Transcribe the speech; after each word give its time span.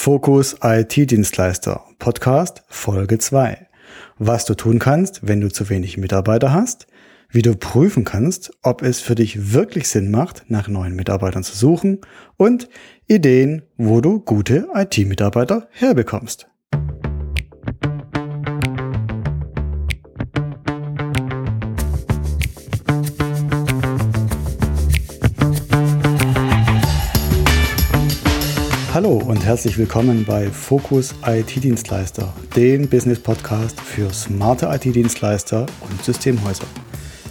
Fokus 0.00 0.54
IT-Dienstleister 0.62 1.84
Podcast 1.98 2.62
Folge 2.68 3.18
2. 3.18 3.66
Was 4.16 4.44
du 4.44 4.54
tun 4.54 4.78
kannst, 4.78 5.26
wenn 5.26 5.40
du 5.40 5.48
zu 5.48 5.68
wenig 5.70 5.98
Mitarbeiter 5.98 6.52
hast, 6.52 6.86
wie 7.30 7.42
du 7.42 7.56
prüfen 7.56 8.04
kannst, 8.04 8.52
ob 8.62 8.82
es 8.82 9.00
für 9.00 9.16
dich 9.16 9.52
wirklich 9.52 9.88
Sinn 9.88 10.12
macht, 10.12 10.44
nach 10.46 10.68
neuen 10.68 10.94
Mitarbeitern 10.94 11.42
zu 11.42 11.56
suchen 11.56 12.00
und 12.36 12.68
Ideen, 13.08 13.62
wo 13.76 14.00
du 14.00 14.20
gute 14.20 14.68
IT-Mitarbeiter 14.72 15.68
herbekommst. 15.72 16.48
Hallo 28.98 29.22
und 29.24 29.44
herzlich 29.44 29.78
willkommen 29.78 30.24
bei 30.24 30.50
Fokus 30.50 31.14
IT-Dienstleister, 31.24 32.34
dem 32.56 32.88
Business-Podcast 32.88 33.80
für 33.80 34.12
smarte 34.12 34.66
IT-Dienstleister 34.66 35.66
und 35.88 36.02
Systemhäuser. 36.04 36.64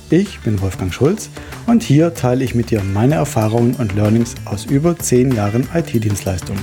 Ich 0.09 0.39
bin 0.39 0.61
Wolfgang 0.61 0.93
Schulz 0.93 1.29
und 1.65 1.83
hier 1.83 2.13
teile 2.13 2.45
ich 2.45 2.55
mit 2.55 2.71
dir 2.71 2.81
meine 2.81 3.15
Erfahrungen 3.15 3.75
und 3.75 3.93
Learnings 3.95 4.35
aus 4.45 4.63
über 4.63 4.97
10 4.97 5.33
Jahren 5.33 5.67
IT-Dienstleistung. 5.73 6.55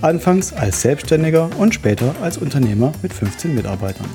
Anfangs 0.00 0.54
als 0.54 0.80
Selbstständiger 0.80 1.50
und 1.58 1.74
später 1.74 2.14
als 2.22 2.38
Unternehmer 2.38 2.92
mit 3.02 3.12
15 3.12 3.54
Mitarbeitern. 3.54 4.08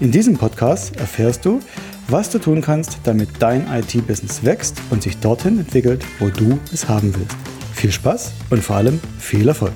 In 0.00 0.10
diesem 0.10 0.38
Podcast 0.38 0.96
erfährst 0.96 1.44
du, 1.44 1.60
was 2.08 2.30
du 2.30 2.38
tun 2.38 2.62
kannst, 2.62 2.96
damit 3.04 3.28
dein 3.40 3.66
IT-Business 3.70 4.42
wächst 4.42 4.80
und 4.88 5.02
sich 5.02 5.18
dorthin 5.18 5.58
entwickelt, 5.58 6.02
wo 6.18 6.30
du 6.30 6.58
es 6.72 6.88
haben 6.88 7.14
willst. 7.14 7.55
Viel 7.76 7.92
Spaß 7.92 8.32
und 8.48 8.64
vor 8.64 8.76
allem 8.76 9.00
viel 9.18 9.46
Erfolg. 9.46 9.74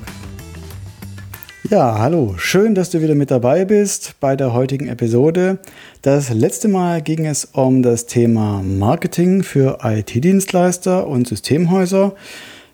Ja, 1.69 1.99
hallo, 1.99 2.33
schön, 2.35 2.73
dass 2.73 2.89
du 2.89 2.99
wieder 2.99 3.13
mit 3.13 3.29
dabei 3.29 3.63
bist 3.63 4.15
bei 4.19 4.35
der 4.35 4.53
heutigen 4.53 4.87
Episode. 4.87 5.59
Das 6.01 6.33
letzte 6.33 6.67
Mal 6.67 7.03
ging 7.03 7.27
es 7.27 7.45
um 7.45 7.83
das 7.83 8.07
Thema 8.07 8.63
Marketing 8.63 9.43
für 9.43 9.77
IT-Dienstleister 9.83 11.05
und 11.05 11.27
Systemhäuser. 11.27 12.15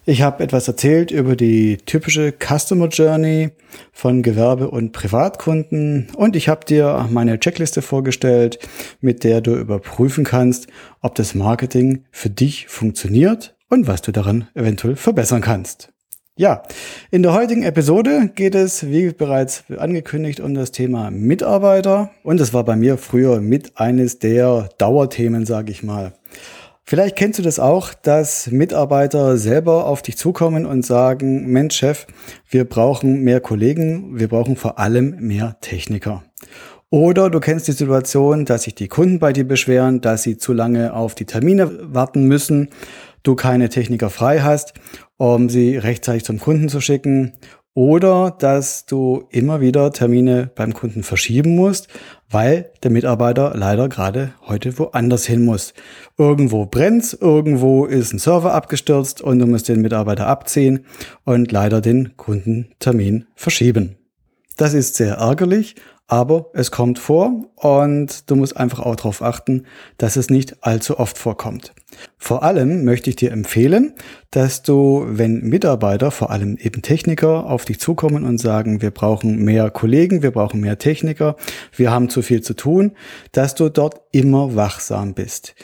Ich 0.05 0.21
habe 0.21 0.41
etwas 0.41 0.69
erzählt 0.69 1.11
über 1.11 1.35
die 1.35 1.75
typische 1.85 2.31
Customer 2.31 2.87
Journey 2.87 3.49
von 3.91 4.23
Gewerbe- 4.23 4.71
und 4.71 4.93
Privatkunden 4.93 6.07
und 6.15 6.37
ich 6.37 6.47
habe 6.47 6.65
dir 6.65 7.05
meine 7.11 7.37
Checkliste 7.37 7.81
vorgestellt, 7.81 8.59
mit 9.01 9.25
der 9.25 9.41
du 9.41 9.55
überprüfen 9.55 10.23
kannst, 10.23 10.67
ob 11.01 11.15
das 11.15 11.35
Marketing 11.35 12.05
für 12.11 12.29
dich 12.29 12.67
funktioniert 12.69 13.56
und 13.69 13.87
was 13.87 14.01
du 14.01 14.11
daran 14.11 14.47
eventuell 14.53 14.95
verbessern 14.95 15.41
kannst. 15.41 15.89
Ja, 16.39 16.61
in 17.09 17.23
der 17.23 17.33
heutigen 17.33 17.63
Episode 17.63 18.29
geht 18.35 18.53
es, 18.53 18.85
wie 18.87 19.09
bereits 19.09 19.63
angekündigt, 19.75 20.39
um 20.39 20.53
das 20.53 20.71
Thema 20.71 21.09
Mitarbeiter. 21.09 22.11
Und 22.21 22.39
es 22.39 22.53
war 22.53 22.63
bei 22.63 22.75
mir 22.75 22.99
früher 22.99 23.41
mit 23.41 23.71
eines 23.79 24.19
der 24.19 24.69
Dauerthemen, 24.77 25.47
sage 25.47 25.71
ich 25.71 25.81
mal. 25.81 26.13
Vielleicht 26.83 27.15
kennst 27.15 27.39
du 27.39 27.43
das 27.43 27.59
auch, 27.59 27.93
dass 27.95 28.51
Mitarbeiter 28.51 29.37
selber 29.37 29.87
auf 29.87 30.03
dich 30.03 30.15
zukommen 30.15 30.67
und 30.67 30.85
sagen, 30.85 31.47
Mensch 31.47 31.75
Chef, 31.75 32.05
wir 32.47 32.65
brauchen 32.65 33.23
mehr 33.23 33.41
Kollegen, 33.41 34.19
wir 34.19 34.27
brauchen 34.27 34.55
vor 34.55 34.77
allem 34.77 35.15
mehr 35.19 35.57
Techniker. 35.59 36.23
Oder 36.89 37.29
du 37.29 37.41
kennst 37.41 37.67
die 37.67 37.73
Situation, 37.73 38.45
dass 38.45 38.63
sich 38.63 38.75
die 38.75 38.87
Kunden 38.87 39.19
bei 39.19 39.33
dir 39.33 39.45
beschweren, 39.45 39.99
dass 39.99 40.23
sie 40.23 40.37
zu 40.37 40.53
lange 40.53 40.93
auf 40.93 41.15
die 41.15 41.25
Termine 41.25 41.93
warten 41.93 42.23
müssen 42.25 42.69
du 43.27 43.35
keine 43.35 43.69
Techniker 43.69 44.09
frei 44.09 44.39
hast, 44.39 44.73
um 45.17 45.49
sie 45.49 45.77
rechtzeitig 45.77 46.23
zum 46.23 46.39
Kunden 46.39 46.69
zu 46.69 46.81
schicken 46.81 47.33
oder 47.73 48.31
dass 48.31 48.87
du 48.87 49.25
immer 49.29 49.61
wieder 49.61 49.91
Termine 49.91 50.49
beim 50.55 50.73
Kunden 50.73 51.03
verschieben 51.03 51.55
musst, 51.55 51.89
weil 52.27 52.71
der 52.81 52.89
Mitarbeiter 52.89 53.53
leider 53.55 53.87
gerade 53.87 54.33
heute 54.47 54.79
woanders 54.79 55.27
hin 55.27 55.45
muss. 55.45 55.75
Irgendwo 56.17 56.65
brennt's, 56.65 57.13
irgendwo 57.13 57.85
ist 57.85 58.13
ein 58.13 58.19
Server 58.19 58.55
abgestürzt 58.55 59.21
und 59.21 59.37
du 59.37 59.45
musst 59.45 59.67
den 59.67 59.81
Mitarbeiter 59.81 60.25
abziehen 60.25 60.85
und 61.23 61.51
leider 61.51 61.79
den 61.79 62.17
Kundentermin 62.17 63.27
verschieben. 63.35 63.97
Das 64.55 64.73
ist 64.73 64.95
sehr 64.95 65.17
ärgerlich, 65.17 65.75
aber 66.07 66.49
es 66.53 66.71
kommt 66.71 66.99
vor 66.99 67.45
und 67.55 68.29
du 68.29 68.35
musst 68.37 68.55
einfach 68.55 68.79
auch 68.79 68.95
darauf 68.95 69.21
achten, 69.21 69.65
dass 69.97 70.15
es 70.15 70.29
nicht 70.29 70.63
allzu 70.63 70.99
oft 70.99 71.17
vorkommt. 71.17 71.73
Vor 72.17 72.43
allem 72.43 72.85
möchte 72.85 73.09
ich 73.09 73.17
dir 73.17 73.31
empfehlen, 73.31 73.93
dass 74.31 74.61
du, 74.61 75.05
wenn 75.07 75.41
Mitarbeiter, 75.41 76.11
vor 76.11 76.31
allem 76.31 76.57
eben 76.57 76.81
Techniker, 76.81 77.45
auf 77.45 77.65
dich 77.65 77.79
zukommen 77.79 78.23
und 78.23 78.37
sagen, 78.37 78.81
wir 78.81 78.91
brauchen 78.91 79.43
mehr 79.43 79.69
Kollegen, 79.69 80.23
wir 80.23 80.31
brauchen 80.31 80.61
mehr 80.61 80.77
Techniker, 80.77 81.35
wir 81.75 81.91
haben 81.91 82.09
zu 82.09 82.21
viel 82.21 82.41
zu 82.41 82.53
tun, 82.53 82.93
dass 83.33 83.55
du 83.55 83.69
dort 83.69 84.01
immer 84.11 84.55
wachsam 84.55 85.13
bist. 85.13 85.55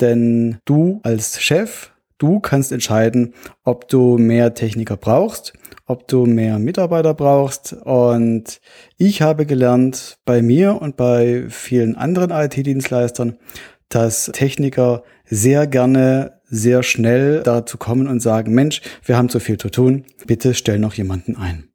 Denn 0.00 0.58
du 0.64 1.00
als 1.04 1.40
Chef, 1.40 1.92
du 2.18 2.40
kannst 2.40 2.72
entscheiden, 2.72 3.34
ob 3.62 3.88
du 3.88 4.18
mehr 4.18 4.54
Techniker 4.54 4.96
brauchst 4.96 5.52
ob 5.92 6.08
du 6.08 6.26
mehr 6.26 6.58
Mitarbeiter 6.58 7.14
brauchst. 7.14 7.74
Und 7.84 8.60
ich 8.96 9.22
habe 9.22 9.46
gelernt 9.46 10.18
bei 10.24 10.42
mir 10.42 10.80
und 10.80 10.96
bei 10.96 11.44
vielen 11.48 11.94
anderen 11.94 12.30
IT-Dienstleistern, 12.30 13.36
dass 13.88 14.30
Techniker 14.32 15.04
sehr 15.24 15.66
gerne 15.66 16.40
sehr 16.44 16.82
schnell 16.82 17.42
dazu 17.42 17.78
kommen 17.78 18.08
und 18.08 18.20
sagen, 18.20 18.52
Mensch, 18.52 18.82
wir 19.04 19.16
haben 19.16 19.28
zu 19.28 19.40
viel 19.40 19.58
zu 19.58 19.70
tun, 19.70 20.04
bitte 20.26 20.54
stell 20.54 20.78
noch 20.78 20.94
jemanden 20.94 21.36
ein. 21.36 21.71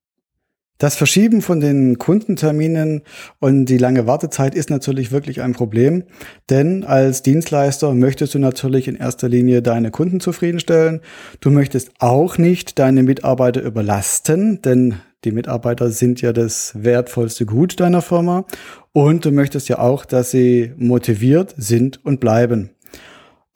Das 0.78 0.96
Verschieben 0.96 1.42
von 1.42 1.60
den 1.60 1.98
Kundenterminen 1.98 3.02
und 3.40 3.66
die 3.66 3.80
lange 3.80 4.06
Wartezeit 4.06 4.54
ist 4.54 4.70
natürlich 4.70 5.12
wirklich 5.12 5.42
ein 5.42 5.54
Problem, 5.54 6.04
denn 6.52 6.84
als 6.84 7.24
Dienstleister 7.24 7.96
möchtest 7.96 8.36
du 8.36 8.40
natürlich 8.40 8.88
in 8.88 8.96
erster 8.96 9.28
Linie 9.28 9.64
deine 9.64 9.90
Kunden 9.90 10.20
zufriedenstellen. 10.20 11.02
Du 11.40 11.50
möchtest 11.50 11.90
auch 11.98 12.38
nicht 12.38 12.78
deine 12.78 13.02
Mitarbeiter 13.02 13.64
überlasten, 13.64 14.62
denn 14.62 14.96
die 15.24 15.32
Mitarbeiter 15.32 15.90
sind 15.90 16.22
ja 16.22 16.32
das 16.32 16.74
wertvollste 16.76 17.48
Gut 17.48 17.80
deiner 17.80 18.04
Firma 18.04 18.46
und 18.94 19.26
du 19.26 19.32
möchtest 19.32 19.70
ja 19.70 19.80
auch, 19.80 20.06
dass 20.06 20.30
sie 20.30 20.74
motiviert 20.78 21.56
sind 21.58 22.06
und 22.06 22.20
bleiben. 22.20 22.70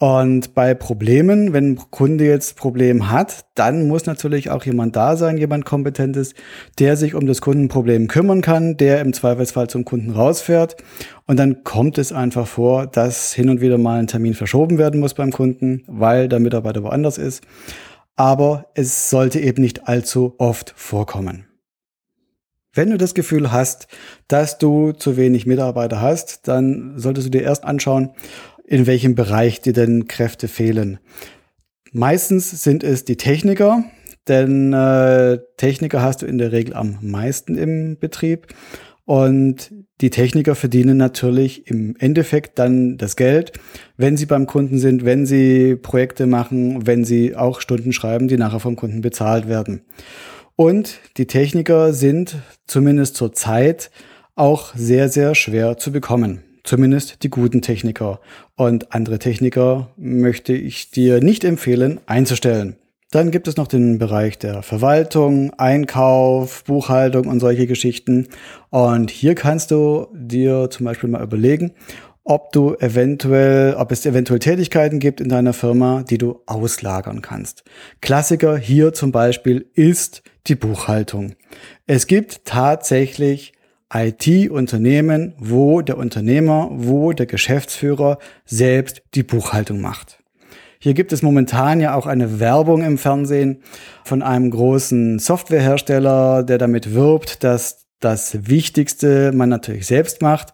Und 0.02 0.56
bei 0.56 0.74
Problemen, 0.74 1.54
wenn 1.54 1.74
ein 1.74 1.76
Kunde 1.92 2.26
jetzt 2.26 2.56
Problem 2.56 3.12
hat, 3.12 3.46
dann 3.54 3.88
muss 3.88 4.08
natürlich 4.08 4.50
auch 4.50 4.66
jemand 4.66 4.96
da 4.96 5.16
sein, 5.16 5.38
jemand 5.38 5.64
Kompetentes, 5.64 6.34
der 6.80 6.98
sich 6.98 7.14
um 7.14 7.28
das 7.28 7.40
Kundenproblem 7.40 8.08
kümmern 8.08 8.42
kann, 8.42 8.78
der 8.78 9.00
im 9.02 9.14
Zweifelsfall 9.14 9.70
zum 9.70 9.86
Kunden 9.86 10.10
rausfährt. 10.10 10.76
Und 11.28 11.38
dann 11.38 11.64
kommt 11.64 12.00
es 12.00 12.12
einfach 12.12 12.48
vor, 12.48 12.88
dass 12.88 13.32
hin 13.32 13.50
und 13.50 13.62
wieder 13.62 13.78
mal 13.78 14.00
ein 14.00 14.08
Termin 14.08 14.34
verschoben 14.34 14.80
werden 14.80 15.00
muss 15.00 15.14
beim 15.14 15.32
Kunden, 15.32 15.84
weil 15.86 16.28
der 16.28 16.40
Mitarbeiter 16.40 16.82
woanders 16.82 17.20
ist. 17.20 17.44
Aber 18.16 18.72
es 18.74 19.12
sollte 19.12 19.40
eben 19.40 19.62
nicht 19.62 19.88
allzu 19.88 20.34
oft 20.40 20.74
vorkommen. 20.76 21.46
Wenn 22.74 22.90
du 22.90 22.98
das 22.98 23.14
Gefühl 23.14 23.52
hast, 23.52 23.88
dass 24.30 24.58
du 24.58 24.94
zu 24.94 25.18
wenig 25.18 25.46
Mitarbeiter 25.46 26.00
hast, 26.00 26.48
dann 26.48 26.94
solltest 26.96 27.28
du 27.28 27.32
dir 27.32 27.42
erst 27.42 27.66
anschauen, 27.66 28.12
in 28.72 28.88
welchem 28.88 29.16
Bereich 29.16 29.60
dir 29.60 29.74
denn 29.74 30.08
Kräfte 30.08 30.48
fehlen. 30.48 31.00
Meistens 31.92 32.64
sind 32.64 32.86
es 32.86 33.04
die 33.04 33.18
Techniker, 33.18 33.84
denn 34.30 34.72
äh, 34.72 35.40
Techniker 35.58 36.02
hast 36.02 36.22
du 36.22 36.26
in 36.26 36.38
der 36.38 36.54
Regel 36.54 36.74
am 36.74 36.98
meisten 37.02 37.58
im 37.58 38.00
Betrieb. 38.00 38.48
Und 39.04 39.74
die 40.00 40.10
Techniker 40.10 40.56
verdienen 40.56 40.96
natürlich 40.96 41.68
im 41.68 41.98
Endeffekt 42.00 42.60
dann 42.60 42.96
das 42.96 43.18
Geld, 43.18 43.52
wenn 43.98 44.16
sie 44.16 44.26
beim 44.26 44.46
Kunden 44.46 44.78
sind, 44.78 45.04
wenn 45.04 45.26
sie 45.26 45.76
Projekte 45.76 46.26
machen, 46.26 46.88
wenn 46.88 47.04
sie 47.04 47.36
auch 47.36 47.60
Stunden 47.60 47.92
schreiben, 47.92 48.30
die 48.30 48.38
nachher 48.38 48.62
vom 48.62 48.78
Kunden 48.78 49.02
bezahlt 49.02 49.50
werden. 49.50 49.82
Und 50.56 51.00
die 51.18 51.28
Techniker 51.28 51.92
sind 51.92 52.38
zumindest 52.68 53.18
zur 53.18 53.34
Zeit 53.34 53.92
auch 54.36 54.74
sehr, 54.76 55.10
sehr 55.10 55.36
schwer 55.36 55.78
zu 55.78 55.92
bekommen. 55.92 56.46
Zumindest 56.64 57.24
die 57.24 57.30
guten 57.30 57.62
Techniker. 57.62 58.20
Und 58.56 58.94
andere 58.94 59.20
Techniker 59.20 59.92
möchte 59.98 60.54
ich 60.54 60.92
dir 60.92 61.22
nicht 61.22 61.44
empfehlen 61.44 62.00
einzustellen. 62.06 62.76
Dann 63.12 63.30
gibt 63.30 63.50
es 63.50 63.58
noch 63.58 63.68
den 63.68 63.98
Bereich 63.98 64.40
der 64.40 64.64
Verwaltung, 64.64 65.54
Einkauf, 65.58 66.64
Buchhaltung 66.64 67.28
und 67.28 67.42
solche 67.42 67.68
Geschichten. 67.68 68.30
Und 68.70 69.12
hier 69.12 69.36
kannst 69.36 69.72
du 69.72 70.08
dir 70.14 70.70
zum 70.70 70.86
Beispiel 70.86 71.10
mal 71.10 71.22
überlegen, 71.22 71.74
ob 72.24 72.54
du 72.54 72.76
eventuell, 72.76 73.74
ob 73.74 73.92
es 73.92 74.06
eventuell 74.06 74.40
Tätigkeiten 74.40 75.00
gibt 75.00 75.20
in 75.20 75.28
deiner 75.28 75.52
Firma, 75.52 76.04
die 76.04 76.18
du 76.18 76.42
auslagern 76.46 77.22
kannst. 77.22 77.64
Klassiker 78.00 78.58
hier 78.58 78.94
zum 78.94 79.12
Beispiel 79.12 79.66
ist 79.74 80.24
die 80.48 80.56
Buchhaltung. 80.56 81.34
Es 81.88 82.08
gibt 82.08 82.46
tatsächlich 82.46 83.54
IT-Unternehmen, 83.94 85.34
wo 85.38 85.82
der 85.82 85.98
Unternehmer, 85.98 86.70
wo 86.72 87.12
der 87.14 87.26
Geschäftsführer 87.26 88.20
selbst 88.46 89.02
die 89.14 89.24
Buchhaltung 89.24 89.82
macht. 89.82 90.20
Hier 90.80 90.94
gibt 90.94 91.14
es 91.14 91.22
momentan 91.22 91.80
ja 91.80 91.94
auch 91.94 92.08
eine 92.08 92.40
Werbung 92.40 92.84
im 92.84 92.98
Fernsehen 92.98 93.62
von 94.04 94.24
einem 94.24 94.50
großen 94.50 95.20
Softwarehersteller, 95.20 96.44
der 96.44 96.58
damit 96.58 96.94
wirbt, 96.96 97.44
dass 97.44 97.86
das 98.00 98.50
Wichtigste 98.50 99.32
man 99.32 99.50
natürlich 99.50 99.86
selbst 99.86 100.24
macht. 100.24 100.54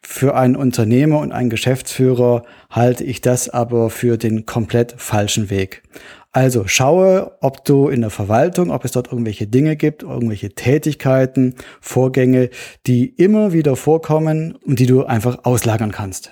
Für 0.00 0.36
einen 0.36 0.56
Unternehmer 0.56 1.18
und 1.18 1.32
einen 1.32 1.50
Geschäftsführer 1.50 2.44
halte 2.70 3.04
ich 3.04 3.20
das 3.20 3.50
aber 3.50 3.90
für 3.90 4.16
den 4.16 4.46
komplett 4.46 4.94
falschen 4.96 5.50
Weg. 5.50 5.82
Also 6.30 6.66
schaue, 6.66 7.36
ob 7.40 7.64
du 7.64 7.88
in 7.88 8.02
der 8.02 8.10
Verwaltung, 8.10 8.70
ob 8.70 8.84
es 8.84 8.92
dort 8.92 9.10
irgendwelche 9.10 9.46
Dinge 9.46 9.76
gibt, 9.76 10.02
irgendwelche 10.02 10.50
Tätigkeiten, 10.50 11.54
Vorgänge, 11.80 12.50
die 12.86 13.06
immer 13.06 13.52
wieder 13.52 13.76
vorkommen 13.76 14.56
und 14.56 14.78
die 14.78 14.86
du 14.86 15.04
einfach 15.04 15.44
auslagern 15.44 15.90
kannst. 15.90 16.30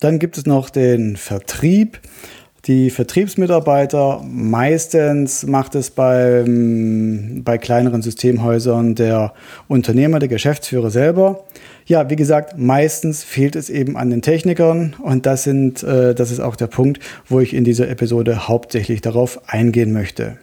Dann 0.00 0.18
gibt 0.18 0.36
es 0.38 0.46
noch 0.46 0.70
den 0.70 1.16
Vertrieb. 1.16 2.00
Die 2.66 2.90
Vertriebsmitarbeiter, 2.90 4.22
meistens 4.28 5.46
macht 5.46 5.74
es 5.74 5.90
beim, 5.90 7.42
bei 7.44 7.56
kleineren 7.56 8.02
Systemhäusern 8.02 8.94
der 8.94 9.32
Unternehmer, 9.68 10.18
der 10.18 10.28
Geschäftsführer 10.28 10.90
selber. 10.90 11.44
Ja, 11.86 12.10
wie 12.10 12.16
gesagt, 12.16 12.58
meistens 12.58 13.24
fehlt 13.24 13.56
es 13.56 13.70
eben 13.70 13.96
an 13.96 14.10
den 14.10 14.22
Technikern 14.22 14.94
und 15.00 15.24
das 15.24 15.44
sind, 15.44 15.82
äh, 15.82 16.14
das 16.14 16.30
ist 16.30 16.40
auch 16.40 16.56
der 16.56 16.66
Punkt, 16.66 17.00
wo 17.26 17.40
ich 17.40 17.54
in 17.54 17.64
dieser 17.64 17.88
Episode 17.88 18.48
hauptsächlich 18.48 19.00
darauf 19.00 19.40
eingehen 19.46 19.92
möchte. 19.92 20.36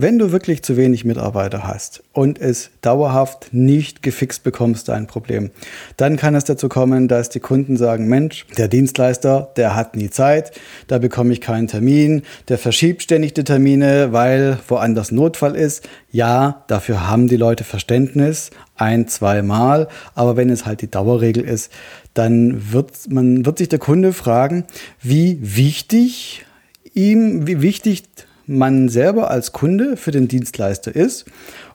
Wenn 0.00 0.16
du 0.16 0.30
wirklich 0.30 0.62
zu 0.62 0.76
wenig 0.76 1.04
Mitarbeiter 1.04 1.66
hast 1.66 2.04
und 2.12 2.40
es 2.40 2.70
dauerhaft 2.82 3.48
nicht 3.50 4.00
gefixt 4.00 4.44
bekommst, 4.44 4.88
dein 4.88 5.08
Problem, 5.08 5.50
dann 5.96 6.16
kann 6.16 6.36
es 6.36 6.44
dazu 6.44 6.68
kommen, 6.68 7.08
dass 7.08 7.30
die 7.30 7.40
Kunden 7.40 7.76
sagen, 7.76 8.06
Mensch, 8.06 8.46
der 8.56 8.68
Dienstleister, 8.68 9.50
der 9.56 9.74
hat 9.74 9.96
nie 9.96 10.08
Zeit, 10.08 10.52
da 10.86 10.98
bekomme 10.98 11.32
ich 11.32 11.40
keinen 11.40 11.66
Termin, 11.66 12.22
der 12.46 12.58
verschiebt 12.58 13.02
ständig 13.02 13.34
die 13.34 13.42
Termine, 13.42 14.12
weil 14.12 14.60
woanders 14.68 15.10
Notfall 15.10 15.56
ist. 15.56 15.88
Ja, 16.12 16.62
dafür 16.68 17.08
haben 17.08 17.26
die 17.26 17.36
Leute 17.36 17.64
Verständnis, 17.64 18.50
ein, 18.76 19.08
zwei 19.08 19.42
Mal, 19.42 19.88
aber 20.14 20.36
wenn 20.36 20.48
es 20.48 20.64
halt 20.64 20.80
die 20.80 20.88
Dauerregel 20.88 21.42
ist, 21.42 21.72
dann 22.14 22.72
wird 22.72 22.92
man, 23.10 23.44
wird 23.44 23.58
sich 23.58 23.68
der 23.68 23.80
Kunde 23.80 24.12
fragen, 24.12 24.64
wie 25.02 25.40
wichtig 25.42 26.46
ihm, 26.94 27.48
wie 27.48 27.62
wichtig 27.62 28.04
man 28.48 28.88
selber 28.88 29.30
als 29.30 29.52
Kunde 29.52 29.96
für 29.96 30.10
den 30.10 30.26
Dienstleister 30.26 30.94
ist. 30.94 31.26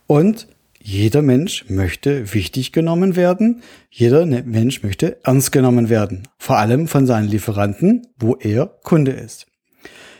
Und 0.08 0.48
jeder 0.82 1.22
Mensch 1.22 1.70
möchte 1.70 2.34
wichtig 2.34 2.74
genommen 2.74 3.16
werden. 3.16 3.62
Jeder 3.90 4.26
ne-, 4.26 4.44
Mensch 4.44 4.84
möchte 4.84 5.18
ernst 5.24 5.54
genommen 5.54 5.88
werden. 5.90 6.28
Vor 6.38 6.58
allem 6.58 6.88
von 6.90 7.06
seinen 7.08 7.30
Lieferanten, 7.30 8.08
wo 8.20 8.36
er 8.36 8.68
Kunde 8.84 9.12
ist. 9.12 9.48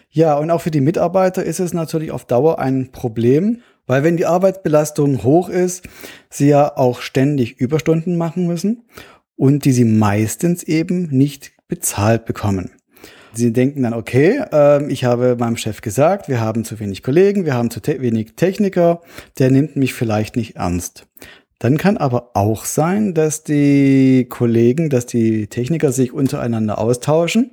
Ja, 0.10 0.36
und 0.36 0.52
auch 0.52 0.62
für 0.62 0.72
die 0.72 0.80
Mitarbeiter 0.80 1.44
ist 1.44 1.60
es 1.60 1.74
natürlich 1.74 2.12
auf 2.12 2.26
Dauer 2.26 2.60
ein 2.60 2.92
Problem, 2.92 3.62
weil 3.88 4.04
wenn 4.04 4.16
die 4.16 4.26
Arbeitsbelastung 4.26 5.24
hoch 5.24 5.50
ist, 5.50 5.84
sie 6.30 6.48
ja 6.48 6.78
auch 6.78 7.02
ständig 7.02 7.60
Überstunden 7.60 8.16
machen 8.16 8.48
müssen 8.48 8.84
und 9.36 9.66
die 9.66 9.74
sie 9.74 9.86
meistens 9.86 10.64
eben 10.64 11.10
nicht 11.10 11.52
bezahlt 11.68 12.26
bekommen. 12.26 12.72
Sie 13.34 13.52
denken 13.52 13.84
dann, 13.84 13.94
okay, 13.94 14.44
äh, 14.52 14.86
ich 14.92 15.06
habe 15.06 15.36
meinem 15.40 15.58
Chef 15.58 15.82
gesagt, 15.82 16.30
wir 16.30 16.40
haben 16.40 16.64
zu 16.64 16.80
wenig 16.80 17.02
Kollegen, 17.04 17.46
wir 17.46 17.56
haben 17.56 17.72
zu 17.72 17.80
te 17.80 18.02
wenig 18.02 18.36
Techniker, 18.36 19.02
der 19.40 19.50
nimmt 19.50 19.76
mich 19.76 19.94
vielleicht 19.94 20.36
nicht 20.36 20.56
ernst. 20.56 21.08
Dann 21.60 21.78
kann 21.78 21.98
aber 21.98 22.32
auch 22.34 22.66
sein, 22.66 23.14
dass 23.14 23.44
die 23.44 24.28
Kollegen, 24.30 24.90
dass 24.90 25.06
die 25.06 25.48
Techniker 25.48 25.92
sich 25.92 26.12
untereinander 26.14 26.78
austauschen 26.78 27.52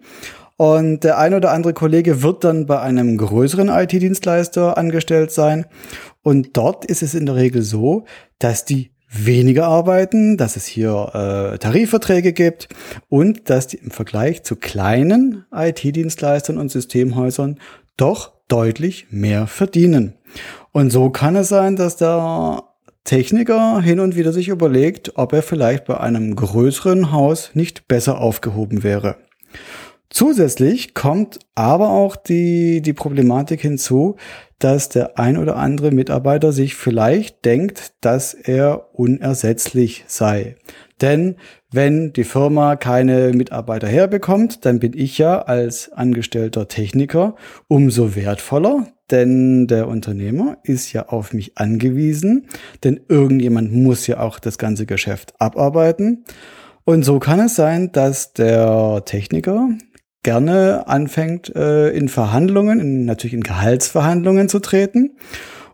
und 0.61 1.05
der 1.05 1.17
ein 1.17 1.33
oder 1.33 1.53
andere 1.53 1.73
Kollege 1.73 2.21
wird 2.21 2.45
dann 2.45 2.67
bei 2.67 2.79
einem 2.81 3.17
größeren 3.17 3.71
IT-Dienstleister 3.71 4.77
angestellt 4.77 5.33
sein. 5.33 5.65
Und 6.23 6.55
dort 6.55 6.85
ist 6.85 7.03
es 7.03 7.15
in 7.15 7.25
der 7.25 7.37
Regel 7.37 7.63
so, 7.63 8.05
dass 8.39 8.67
die 8.67 8.91
weniger 9.11 9.67
arbeiten, 9.67 10.37
dass 10.37 10.57
es 10.57 10.67
hier 10.67 11.11
äh, 11.15 11.59
Tarifverträge 11.59 12.33
gibt 12.33 12.69
und 13.09 13.51
dass 13.51 13.67
die 13.67 13.79
im 13.79 13.91
Vergleich 13.91 14.45
zu 14.45 14.57
kleinen 14.57 15.45
IT-Dienstleistern 15.53 16.59
und 16.59 16.71
Systemhäusern 16.71 17.59
doch 17.97 18.33
deutlich 18.49 19.09
mehr 19.11 19.47
verdienen. 19.47 20.15
Und 20.73 20.91
so 20.91 21.11
kann 21.11 21.37
es 21.37 21.49
sein, 21.49 21.77
dass 21.77 21.97
der 21.97 22.63
Techniker 23.05 23.81
hin 23.81 23.99
und 23.99 24.15
wieder 24.15 24.33
sich 24.33 24.49
überlegt, 24.49 25.13
ob 25.17 25.33
er 25.33 25.43
vielleicht 25.43 25.87
bei 25.87 25.99
einem 25.99 26.37
größeren 26.37 27.11
Haus 27.13 27.51
nicht 27.55 27.89
besser 27.89 28.21
aufgehoben 28.21 28.83
wäre. 28.83 29.17
Zusätzlich 30.11 30.93
kommt 30.93 31.39
aber 31.55 31.91
auch 31.91 32.17
die, 32.17 32.83
die 32.83 32.93
Problematik 32.93 33.61
hinzu, 33.61 34.17
dass 34.59 34.89
der 34.89 35.19
ein 35.19 35.39
oder 35.39 35.57
andere 35.57 35.93
Mitarbeiter 35.93 36.53
sich 36.53 36.75
vielleicht 36.75 37.45
denkt, 37.45 37.93
dass 38.01 38.35
er 38.35 38.89
unersetzlich 38.93 40.05
sei. 40.09 40.57
Denn 41.01 41.37
wenn 41.71 42.13
die 42.13 42.25
Firma 42.25 42.75
keine 42.75 43.33
Mitarbeiter 43.33 43.87
herbekommt, 43.87 44.65
dann 44.65 44.81
bin 44.81 44.93
ich 44.95 45.17
ja 45.17 45.43
als 45.43 45.93
angestellter 45.93 46.67
Techniker 46.67 47.37
umso 47.69 48.17
wertvoller, 48.17 48.89
denn 49.13 49.69
der 49.69 49.87
Unternehmer 49.87 50.59
ist 50.65 50.93
ja 50.93 51.09
auf 51.09 51.33
mich 51.33 51.57
angewiesen, 51.57 52.49
denn 52.83 53.01
irgendjemand 53.09 53.73
muss 53.73 54.09
ja 54.09 54.19
auch 54.21 54.41
das 54.41 54.59
ganze 54.59 54.87
Geschäft 54.87 55.35
abarbeiten. 55.39 56.25
Und 56.85 57.05
so 57.05 57.19
kann 57.19 57.41
es 57.41 57.55
sein, 57.55 57.93
dass 57.93 58.33
der 58.33 59.03
Techniker 59.05 59.69
gerne 60.23 60.87
anfängt, 60.87 61.55
äh, 61.55 61.91
in 61.91 62.09
Verhandlungen, 62.09 62.81
in, 62.81 63.05
natürlich 63.05 63.35
in 63.35 63.43
Gehaltsverhandlungen 63.43 64.49
zu 64.49 64.59
treten 64.59 65.17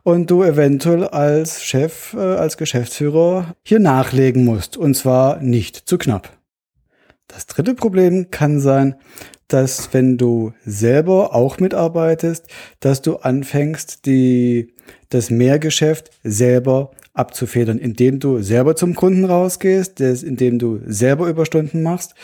und 0.03 0.31
du 0.31 0.45
eventuell 0.45 1.05
als 1.05 1.65
Chef, 1.65 2.15
äh, 2.15 2.19
als 2.19 2.57
Geschäftsführer 2.57 3.55
hier 3.65 3.81
nachlegen 3.81 4.45
musst 4.45 4.77
und 4.77 4.95
zwar 4.95 5.41
nicht 5.43 5.89
zu 5.89 5.99
knapp. 5.99 6.31
Das 7.27 7.47
dritte 7.47 7.75
Problem 7.75 8.31
kann 8.31 8.61
sein, 8.61 8.95
dass 9.49 9.93
wenn 9.93 10.17
du 10.17 10.53
selber 10.65 11.35
auch 11.35 11.59
mitarbeitest, 11.59 12.47
dass 12.81 13.03
du 13.03 13.17
anfängst, 13.17 14.07
die, 14.07 14.75
das 15.09 15.31
Mehrgeschäft 15.31 16.11
selber 16.23 16.93
abzufedern, 17.15 17.79
indem 17.79 18.21
du 18.21 18.43
selber 18.43 18.77
zum 18.77 18.95
Kunden 18.95 19.25
rausgehst, 19.25 20.01
indem 20.01 20.59
du 20.59 20.81
selber 20.87 21.29
Überstunden 21.29 21.83
machst 21.83 22.15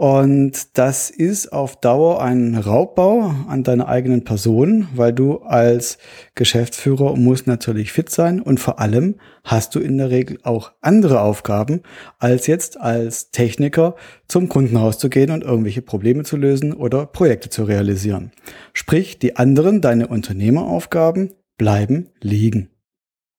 und 0.00 0.78
das 0.78 1.10
ist 1.10 1.52
auf 1.52 1.78
Dauer 1.78 2.22
ein 2.22 2.54
Raubbau 2.54 3.34
an 3.48 3.64
deiner 3.64 3.86
eigenen 3.86 4.24
Person, 4.24 4.88
weil 4.94 5.12
du 5.12 5.40
als 5.40 5.98
Geschäftsführer 6.34 7.16
musst 7.16 7.46
natürlich 7.46 7.92
fit 7.92 8.08
sein 8.08 8.40
und 8.40 8.60
vor 8.60 8.78
allem 8.78 9.16
hast 9.44 9.74
du 9.74 9.78
in 9.78 9.98
der 9.98 10.08
Regel 10.08 10.38
auch 10.42 10.72
andere 10.80 11.20
Aufgaben, 11.20 11.82
als 12.18 12.46
jetzt 12.46 12.80
als 12.80 13.30
Techniker 13.30 13.94
zum 14.26 14.48
Kundenhaus 14.48 14.96
zu 14.96 15.10
gehen 15.10 15.30
und 15.30 15.44
irgendwelche 15.44 15.82
Probleme 15.82 16.22
zu 16.22 16.38
lösen 16.38 16.72
oder 16.72 17.04
Projekte 17.04 17.50
zu 17.50 17.64
realisieren. 17.64 18.32
Sprich, 18.72 19.18
die 19.18 19.36
anderen, 19.36 19.82
deine 19.82 20.08
Unternehmeraufgaben, 20.08 21.34
bleiben 21.58 22.08
liegen. 22.22 22.70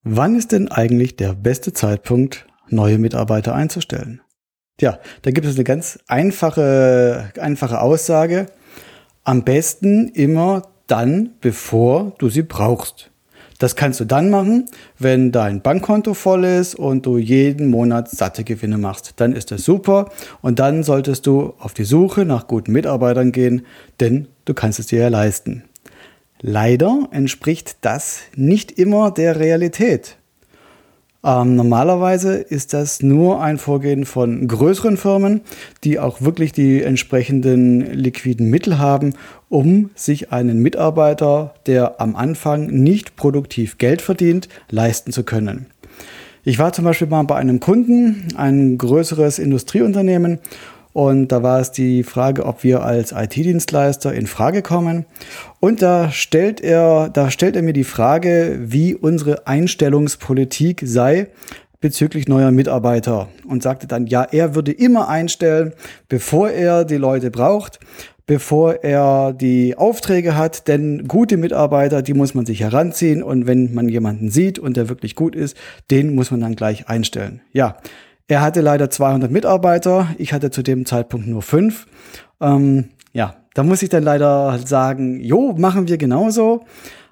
Wann 0.04 0.36
ist 0.36 0.52
denn 0.52 0.68
eigentlich 0.68 1.16
der 1.16 1.32
beste 1.32 1.72
Zeitpunkt, 1.72 2.46
neue 2.68 2.98
Mitarbeiter 2.98 3.52
einzustellen? 3.52 4.21
Ja, 4.82 4.98
da 5.22 5.30
gibt 5.30 5.46
es 5.46 5.54
eine 5.54 5.62
ganz 5.62 6.00
einfache, 6.08 7.30
einfache 7.40 7.80
Aussage. 7.80 8.46
Am 9.22 9.44
besten 9.44 10.08
immer 10.08 10.62
dann, 10.88 11.34
bevor 11.40 12.14
du 12.18 12.28
sie 12.28 12.42
brauchst. 12.42 13.12
Das 13.60 13.76
kannst 13.76 14.00
du 14.00 14.04
dann 14.04 14.28
machen, 14.28 14.68
wenn 14.98 15.30
dein 15.30 15.62
Bankkonto 15.62 16.14
voll 16.14 16.44
ist 16.44 16.74
und 16.74 17.06
du 17.06 17.16
jeden 17.16 17.70
Monat 17.70 18.10
satte 18.10 18.42
Gewinne 18.42 18.76
machst. 18.76 19.12
Dann 19.18 19.34
ist 19.34 19.52
das 19.52 19.62
super 19.62 20.10
und 20.40 20.58
dann 20.58 20.82
solltest 20.82 21.28
du 21.28 21.54
auf 21.60 21.74
die 21.74 21.84
Suche 21.84 22.24
nach 22.24 22.48
guten 22.48 22.72
Mitarbeitern 22.72 23.30
gehen, 23.30 23.64
denn 24.00 24.26
du 24.46 24.52
kannst 24.52 24.80
es 24.80 24.88
dir 24.88 25.02
ja 25.02 25.08
leisten. 25.08 25.62
Leider 26.40 27.06
entspricht 27.12 27.76
das 27.82 28.22
nicht 28.34 28.80
immer 28.80 29.12
der 29.12 29.38
Realität. 29.38 30.16
Ähm, 31.24 31.54
normalerweise 31.54 32.34
ist 32.34 32.72
das 32.72 33.02
nur 33.02 33.40
ein 33.40 33.58
Vorgehen 33.58 34.04
von 34.04 34.48
größeren 34.48 34.96
Firmen, 34.96 35.42
die 35.84 36.00
auch 36.00 36.20
wirklich 36.20 36.52
die 36.52 36.82
entsprechenden 36.82 37.92
liquiden 37.92 38.50
Mittel 38.50 38.78
haben, 38.78 39.14
um 39.48 39.90
sich 39.94 40.32
einen 40.32 40.58
Mitarbeiter, 40.58 41.54
der 41.66 42.00
am 42.00 42.16
Anfang 42.16 42.66
nicht 42.66 43.14
produktiv 43.14 43.78
Geld 43.78 44.02
verdient, 44.02 44.48
leisten 44.70 45.12
zu 45.12 45.22
können. 45.22 45.66
Ich 46.44 46.58
war 46.58 46.72
zum 46.72 46.84
Beispiel 46.84 47.06
mal 47.06 47.22
bei 47.22 47.36
einem 47.36 47.60
Kunden, 47.60 48.26
ein 48.34 48.76
größeres 48.76 49.38
Industrieunternehmen, 49.38 50.40
und 50.92 51.28
da 51.28 51.42
war 51.42 51.60
es 51.60 51.72
die 51.72 52.02
Frage, 52.02 52.44
ob 52.44 52.64
wir 52.64 52.82
als 52.82 53.12
IT-Dienstleister 53.12 54.12
in 54.12 54.26
Frage 54.26 54.62
kommen. 54.62 55.06
Und 55.58 55.80
da 55.80 56.10
stellt 56.10 56.60
er, 56.60 57.08
da 57.08 57.30
stellt 57.30 57.56
er 57.56 57.62
mir 57.62 57.72
die 57.72 57.84
Frage, 57.84 58.58
wie 58.60 58.94
unsere 58.94 59.46
Einstellungspolitik 59.46 60.82
sei 60.84 61.28
bezüglich 61.80 62.28
neuer 62.28 62.52
Mitarbeiter 62.52 63.28
und 63.48 63.62
sagte 63.62 63.86
dann, 63.86 64.06
ja, 64.06 64.22
er 64.22 64.54
würde 64.54 64.70
immer 64.70 65.08
einstellen, 65.08 65.72
bevor 66.08 66.50
er 66.50 66.84
die 66.84 66.96
Leute 66.96 67.30
braucht. 67.30 67.80
bevor 68.26 68.84
er 68.84 69.32
die 69.32 69.76
Aufträge 69.76 70.36
hat, 70.36 70.68
denn 70.68 71.08
gute 71.08 71.36
Mitarbeiter, 71.36 72.02
die 72.02 72.14
muss 72.14 72.34
man 72.34 72.46
sich 72.46 72.60
heranziehen 72.60 73.22
und 73.22 73.46
wenn 73.46 73.74
man 73.74 73.88
jemanden 73.88 74.30
sieht 74.30 74.58
und 74.58 74.76
der 74.76 74.88
wirklich 74.88 75.16
gut 75.16 75.34
ist, 75.34 75.56
den 75.90 76.14
muss 76.14 76.30
man 76.30 76.40
dann 76.40 76.56
gleich 76.56 76.88
einstellen. 76.88 77.40
Ja, 77.52 77.76
er 78.28 78.40
hatte 78.40 78.60
leider 78.60 78.90
200 78.90 79.30
Mitarbeiter, 79.30 80.08
ich 80.18 80.32
hatte 80.32 80.50
zu 80.50 80.62
dem 80.62 80.86
Zeitpunkt 80.86 81.26
nur 81.26 81.42
fünf. 81.42 81.86
Ähm, 82.40 82.90
ja, 83.12 83.36
da 83.54 83.62
muss 83.62 83.82
ich 83.82 83.88
dann 83.88 84.02
leider 84.02 84.58
sagen, 84.64 85.20
jo, 85.20 85.54
machen 85.56 85.88
wir 85.88 85.98
genauso, 85.98 86.64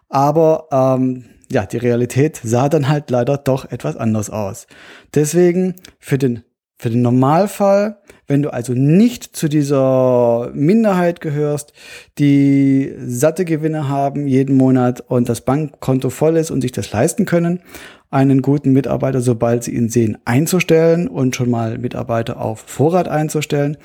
aber 0.09 0.69
ähm, 0.73 1.25
ja, 1.51 1.67
die 1.67 1.79
Realität 1.79 2.41
sah 2.43 2.69
dann 2.69 2.89
halt 2.89 3.11
leider 3.11 3.37
doch 3.37 3.71
etwas 3.71 3.97
anders 3.97 4.31
aus. 4.31 4.67
Deswegen 5.15 5.75
für 5.99 6.17
den, 6.17 6.45
für 6.79 6.91
den 6.91 7.03
Normalfall, 7.03 7.99
wenn 8.31 8.43
du 8.43 8.53
also 8.53 8.75
nicht 8.75 9.37
zu 9.37 9.49
dieser 9.49 10.53
Minderheit 10.55 11.21
gehörst, 11.21 11.73
die 12.17 12.95
satte 13.05 13.45
Gewinne 13.45 13.89
haben 13.89 14.29
jeden 14.29 14.57
Monat 14.57 15.01
und 15.01 15.29
das 15.29 15.41
Bankkonto 15.41 16.11
voll 16.11 16.37
ist 16.37 16.53
und 16.53 16.61
sich 16.61 16.71
das 16.71 16.93
leisten 16.93 17.27
können, 17.27 17.61
einen 18.09 18.41
guten 18.41 18.73
Mitarbeiter, 18.73 19.21
sobald 19.21 19.65
sie 19.65 19.75
ihn 19.75 19.89
sehen, 19.89 20.17
einzustellen 20.25 21.09
und 21.09 21.35
schon 21.35 21.51
mal 21.51 21.79
Mitarbeiter 21.79 22.41
auf 22.41 22.61
Vorrat 22.61 23.09
einzustellen, 23.09 23.77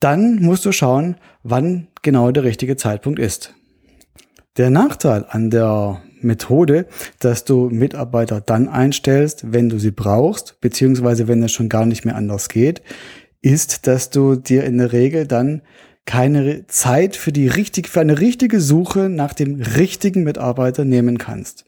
dann 0.00 0.42
musst 0.42 0.66
du 0.66 0.72
schauen, 0.72 1.14
wann 1.44 1.86
genau 2.02 2.32
der 2.32 2.42
richtige 2.42 2.76
Zeitpunkt 2.76 3.20
ist. 3.20 3.54
Der 4.56 4.70
Nachteil 4.70 5.24
an 5.28 5.50
der 5.50 6.00
Methode, 6.20 6.86
dass 7.20 7.44
du 7.44 7.68
Mitarbeiter 7.70 8.40
dann 8.40 8.68
einstellst, 8.68 9.52
wenn 9.52 9.68
du 9.68 9.78
sie 9.78 9.92
brauchst, 9.92 10.60
beziehungsweise 10.60 11.28
wenn 11.28 11.42
es 11.42 11.52
schon 11.52 11.68
gar 11.68 11.86
nicht 11.86 12.04
mehr 12.04 12.16
anders 12.16 12.48
geht, 12.48 12.82
ist, 13.44 13.86
dass 13.86 14.10
du 14.10 14.36
dir 14.36 14.64
in 14.64 14.78
der 14.78 14.92
Regel 14.92 15.26
dann 15.26 15.62
keine 16.06 16.66
Zeit 16.66 17.16
für 17.16 17.32
die 17.32 17.48
richtig, 17.48 17.88
für 17.88 18.00
eine 18.00 18.20
richtige 18.20 18.60
Suche 18.60 19.08
nach 19.08 19.32
dem 19.32 19.60
richtigen 19.60 20.22
Mitarbeiter 20.22 20.84
nehmen 20.84 21.18
kannst. 21.18 21.64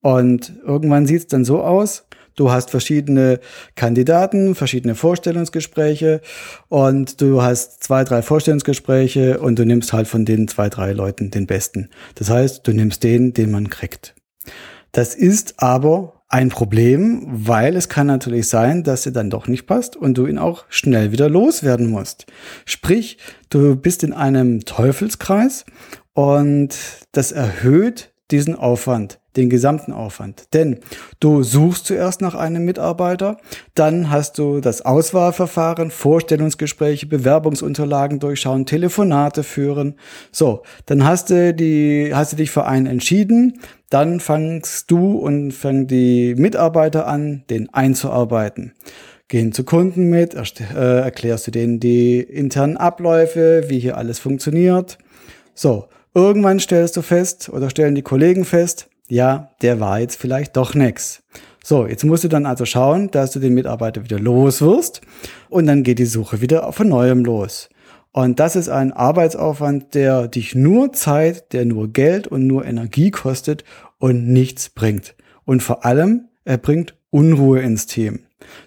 Und 0.00 0.54
irgendwann 0.64 1.06
sieht 1.06 1.20
es 1.20 1.26
dann 1.26 1.44
so 1.44 1.62
aus, 1.62 2.04
Du 2.38 2.50
hast 2.50 2.70
verschiedene 2.70 3.40
Kandidaten, 3.76 4.54
verschiedene 4.54 4.94
Vorstellungsgespräche 4.94 6.20
und 6.68 7.22
du 7.22 7.40
hast 7.40 7.82
zwei, 7.82 8.04
drei 8.04 8.20
Vorstellungsgespräche 8.20 9.40
und 9.40 9.58
du 9.58 9.64
nimmst 9.64 9.94
halt 9.94 10.06
von 10.06 10.26
den 10.26 10.46
zwei, 10.46 10.68
drei 10.68 10.92
Leuten 10.92 11.30
den 11.30 11.46
besten. 11.46 11.88
Das 12.14 12.28
heißt, 12.28 12.66
du 12.66 12.74
nimmst 12.74 13.02
den, 13.04 13.32
den 13.32 13.50
man 13.50 13.70
kriegt. 13.70 14.14
Das 14.92 15.14
ist 15.14 15.62
aber 15.62 16.15
ein 16.28 16.48
Problem, 16.48 17.24
weil 17.28 17.76
es 17.76 17.88
kann 17.88 18.08
natürlich 18.08 18.48
sein, 18.48 18.82
dass 18.82 19.06
er 19.06 19.12
dann 19.12 19.30
doch 19.30 19.46
nicht 19.46 19.66
passt 19.66 19.96
und 19.96 20.18
du 20.18 20.26
ihn 20.26 20.38
auch 20.38 20.64
schnell 20.68 21.12
wieder 21.12 21.28
loswerden 21.28 21.88
musst. 21.88 22.26
Sprich, 22.64 23.18
du 23.48 23.76
bist 23.76 24.02
in 24.02 24.12
einem 24.12 24.64
Teufelskreis 24.64 25.64
und 26.14 26.76
das 27.12 27.30
erhöht 27.32 28.12
diesen 28.30 28.56
Aufwand 28.56 29.18
den 29.36 29.50
gesamten 29.50 29.92
Aufwand. 29.92 30.54
Denn 30.54 30.78
du 31.20 31.42
suchst 31.42 31.86
zuerst 31.86 32.20
nach 32.20 32.34
einem 32.34 32.64
Mitarbeiter, 32.64 33.38
dann 33.74 34.10
hast 34.10 34.38
du 34.38 34.60
das 34.60 34.82
Auswahlverfahren, 34.82 35.90
Vorstellungsgespräche, 35.90 37.06
Bewerbungsunterlagen 37.06 38.18
durchschauen, 38.18 38.66
Telefonate 38.66 39.42
führen. 39.42 39.94
So, 40.32 40.62
dann 40.86 41.04
hast 41.04 41.30
du 41.30 41.54
die, 41.54 42.10
hast 42.14 42.32
du 42.32 42.36
dich 42.36 42.50
für 42.50 42.64
einen 42.64 42.86
entschieden, 42.86 43.60
dann 43.90 44.20
fangst 44.20 44.90
du 44.90 45.18
und 45.18 45.52
fangen 45.52 45.86
die 45.86 46.34
Mitarbeiter 46.36 47.06
an, 47.06 47.44
den 47.50 47.72
einzuarbeiten. 47.72 48.72
Gehen 49.28 49.52
zu 49.52 49.64
Kunden 49.64 50.08
mit, 50.08 50.34
äh, 50.34 51.00
erklärst 51.00 51.48
du 51.48 51.50
denen 51.50 51.80
die 51.80 52.20
internen 52.20 52.76
Abläufe, 52.76 53.64
wie 53.66 53.80
hier 53.80 53.96
alles 53.96 54.20
funktioniert. 54.20 54.98
So, 55.54 55.88
irgendwann 56.16 56.58
stellst 56.58 56.96
du 56.96 57.02
fest 57.02 57.50
oder 57.50 57.68
stellen 57.68 57.94
die 57.94 58.02
Kollegen 58.02 58.46
fest, 58.46 58.88
ja, 59.06 59.50
der 59.60 59.80
war 59.80 60.00
jetzt 60.00 60.18
vielleicht 60.18 60.56
doch 60.56 60.74
nix. 60.74 61.22
So, 61.62 61.86
jetzt 61.86 62.04
musst 62.04 62.24
du 62.24 62.28
dann 62.28 62.46
also 62.46 62.64
schauen, 62.64 63.10
dass 63.10 63.32
du 63.32 63.38
den 63.38 63.52
Mitarbeiter 63.52 64.02
wieder 64.02 64.18
los 64.18 64.62
wirst 64.62 65.02
und 65.50 65.66
dann 65.66 65.82
geht 65.82 65.98
die 65.98 66.06
Suche 66.06 66.40
wieder 66.40 66.72
von 66.72 66.88
neuem 66.88 67.22
los. 67.24 67.68
Und 68.12 68.40
das 68.40 68.56
ist 68.56 68.70
ein 68.70 68.94
Arbeitsaufwand, 68.94 69.94
der 69.94 70.26
dich 70.26 70.54
nur 70.54 70.94
Zeit, 70.94 71.52
der 71.52 71.66
nur 71.66 71.92
Geld 71.92 72.26
und 72.26 72.46
nur 72.46 72.64
Energie 72.64 73.10
kostet 73.10 73.62
und 73.98 74.26
nichts 74.26 74.70
bringt. 74.70 75.16
Und 75.44 75.62
vor 75.62 75.84
allem, 75.84 76.28
er 76.46 76.56
bringt 76.56 76.94
Unruhe 77.10 77.60
ins 77.60 77.86
Team. 77.86 78.20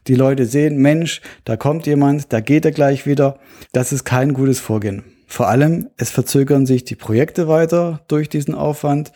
Die 0.07 0.15
Leute 0.15 0.45
sehen, 0.45 0.77
Mensch, 0.77 1.21
da 1.45 1.57
kommt 1.57 1.87
jemand, 1.87 2.31
da 2.31 2.41
geht 2.41 2.63
er 2.63 2.71
gleich 2.71 3.07
wieder. 3.07 3.39
Das 3.71 3.91
ist 3.91 4.03
kein 4.03 4.33
gutes 4.33 4.59
Vorgehen. 4.59 5.03
Vor 5.29 5.47
allem, 5.47 5.89
es 5.95 6.09
verzögern 6.09 6.65
sich 6.65 6.83
die 6.83 6.95
Projekte 6.95 7.47
weiter 7.47 8.01
durch 8.07 8.29
diesen 8.29 8.55
Aufwand 8.55 9.13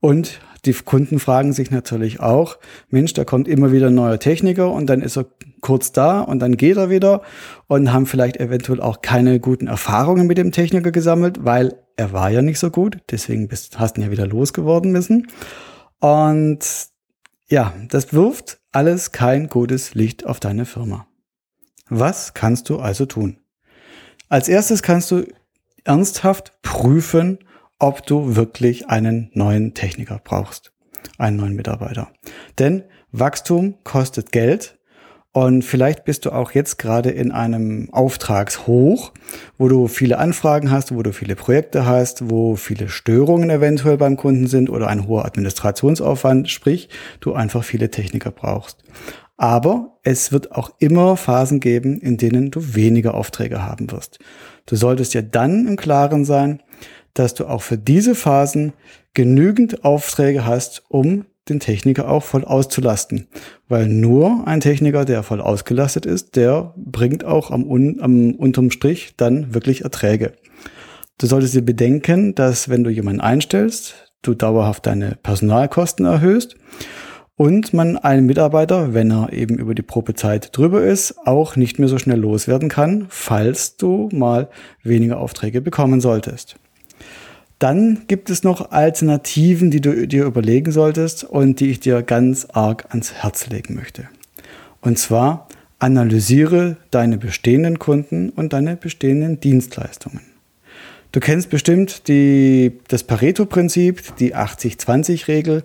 und 0.00 0.38
die 0.66 0.74
Kunden 0.74 1.18
fragen 1.18 1.54
sich 1.54 1.70
natürlich 1.70 2.20
auch, 2.20 2.58
Mensch, 2.90 3.14
da 3.14 3.24
kommt 3.24 3.48
immer 3.48 3.72
wieder 3.72 3.86
ein 3.86 3.94
neuer 3.94 4.18
Techniker 4.18 4.70
und 4.70 4.86
dann 4.86 5.00
ist 5.00 5.16
er 5.16 5.24
kurz 5.62 5.92
da 5.92 6.20
und 6.20 6.40
dann 6.40 6.58
geht 6.58 6.76
er 6.76 6.90
wieder 6.90 7.22
und 7.68 7.90
haben 7.90 8.04
vielleicht 8.04 8.36
eventuell 8.36 8.82
auch 8.82 9.00
keine 9.00 9.40
guten 9.40 9.66
Erfahrungen 9.66 10.26
mit 10.26 10.36
dem 10.36 10.52
Techniker 10.52 10.92
gesammelt, 10.92 11.44
weil 11.44 11.78
er 11.96 12.12
war 12.12 12.30
ja 12.30 12.42
nicht 12.42 12.58
so 12.58 12.70
gut, 12.70 12.98
deswegen 13.10 13.48
bist, 13.48 13.78
hast 13.78 13.96
du 13.96 14.02
ihn 14.02 14.04
ja 14.04 14.10
wieder 14.10 14.26
losgeworden 14.26 14.92
müssen. 14.92 15.28
Und 16.00 16.58
ja, 17.48 17.72
das 17.88 18.12
wirft 18.12 18.58
alles 18.72 19.12
kein 19.12 19.48
gutes 19.48 19.94
Licht 19.94 20.26
auf 20.26 20.38
deine 20.38 20.66
Firma. 20.66 21.06
Was 21.88 22.34
kannst 22.34 22.68
du 22.68 22.78
also 22.78 23.06
tun? 23.06 23.38
Als 24.28 24.48
erstes 24.48 24.82
kannst 24.82 25.10
du 25.10 25.24
ernsthaft 25.86 26.60
prüfen, 26.62 27.38
ob 27.78 28.06
du 28.06 28.36
wirklich 28.36 28.88
einen 28.88 29.30
neuen 29.34 29.74
Techniker 29.74 30.20
brauchst, 30.22 30.72
einen 31.18 31.36
neuen 31.36 31.54
Mitarbeiter. 31.54 32.08
Denn 32.58 32.84
Wachstum 33.12 33.76
kostet 33.84 34.32
Geld 34.32 34.76
und 35.36 35.66
vielleicht 35.66 36.06
bist 36.06 36.24
du 36.24 36.30
auch 36.30 36.52
jetzt 36.52 36.78
gerade 36.78 37.10
in 37.10 37.30
einem 37.30 37.90
Auftragshoch, 37.92 39.12
wo 39.58 39.68
du 39.68 39.86
viele 39.86 40.16
Anfragen 40.16 40.70
hast, 40.70 40.94
wo 40.94 41.02
du 41.02 41.12
viele 41.12 41.36
Projekte 41.36 41.84
hast, 41.84 42.30
wo 42.30 42.56
viele 42.56 42.88
Störungen 42.88 43.50
eventuell 43.50 43.98
beim 43.98 44.16
Kunden 44.16 44.46
sind 44.46 44.70
oder 44.70 44.88
ein 44.88 45.06
hoher 45.06 45.26
Administrationsaufwand, 45.26 46.48
sprich, 46.48 46.88
du 47.20 47.34
einfach 47.34 47.64
viele 47.64 47.90
Techniker 47.90 48.30
brauchst. 48.30 48.82
Aber 49.36 49.98
es 50.02 50.32
wird 50.32 50.52
auch 50.52 50.70
immer 50.78 51.18
Phasen 51.18 51.60
geben, 51.60 52.00
in 52.00 52.16
denen 52.16 52.50
du 52.50 52.74
weniger 52.74 53.12
Aufträge 53.12 53.62
haben 53.62 53.92
wirst. 53.92 54.18
Du 54.66 54.76
solltest 54.76 55.14
ja 55.14 55.22
dann 55.22 55.66
im 55.66 55.76
Klaren 55.76 56.24
sein, 56.24 56.62
dass 57.14 57.34
du 57.34 57.46
auch 57.46 57.62
für 57.62 57.78
diese 57.78 58.14
Phasen 58.14 58.72
genügend 59.14 59.84
Aufträge 59.84 60.44
hast, 60.44 60.84
um 60.88 61.24
den 61.48 61.60
Techniker 61.60 62.10
auch 62.10 62.24
voll 62.24 62.44
auszulasten. 62.44 63.28
Weil 63.68 63.86
nur 63.86 64.46
ein 64.46 64.60
Techniker, 64.60 65.04
der 65.04 65.22
voll 65.22 65.40
ausgelastet 65.40 66.04
ist, 66.04 66.36
der 66.36 66.74
bringt 66.76 67.24
auch 67.24 67.50
am, 67.50 67.70
am 68.00 68.34
unterm 68.34 68.70
Strich 68.70 69.14
dann 69.16 69.54
wirklich 69.54 69.82
Erträge. 69.82 70.32
Du 71.18 71.26
solltest 71.26 71.54
dir 71.54 71.64
bedenken, 71.64 72.34
dass 72.34 72.68
wenn 72.68 72.84
du 72.84 72.90
jemanden 72.90 73.20
einstellst, 73.20 74.12
du 74.22 74.34
dauerhaft 74.34 74.86
deine 74.86 75.16
Personalkosten 75.22 76.04
erhöhst 76.04 76.56
und 77.36 77.74
man 77.74 77.98
einen 77.98 78.26
Mitarbeiter, 78.26 78.94
wenn 78.94 79.10
er 79.10 79.32
eben 79.32 79.58
über 79.58 79.74
die 79.74 79.82
Probezeit 79.82 80.56
drüber 80.56 80.82
ist, 80.82 81.26
auch 81.26 81.56
nicht 81.56 81.78
mehr 81.78 81.88
so 81.88 81.98
schnell 81.98 82.18
loswerden 82.18 82.68
kann, 82.68 83.06
falls 83.10 83.76
du 83.76 84.08
mal 84.12 84.48
weniger 84.82 85.20
Aufträge 85.20 85.60
bekommen 85.60 86.00
solltest. 86.00 86.56
Dann 87.58 88.02
gibt 88.06 88.28
es 88.28 88.42
noch 88.42 88.70
Alternativen, 88.70 89.70
die 89.70 89.80
du 89.80 90.06
dir 90.06 90.24
überlegen 90.24 90.72
solltest 90.72 91.24
und 91.24 91.60
die 91.60 91.70
ich 91.70 91.80
dir 91.80 92.02
ganz 92.02 92.46
arg 92.52 92.86
ans 92.90 93.12
Herz 93.14 93.48
legen 93.48 93.74
möchte. 93.74 94.08
Und 94.80 94.98
zwar 94.98 95.48
analysiere 95.78 96.76
deine 96.90 97.18
bestehenden 97.18 97.78
Kunden 97.78 98.30
und 98.30 98.52
deine 98.52 98.76
bestehenden 98.76 99.40
Dienstleistungen. 99.40 100.20
Du 101.12 101.20
kennst 101.20 101.48
bestimmt 101.50 102.08
die, 102.08 102.78
das 102.88 103.04
Pareto-Prinzip, 103.04 104.16
die 104.16 104.34
80-20-Regel. 104.34 105.64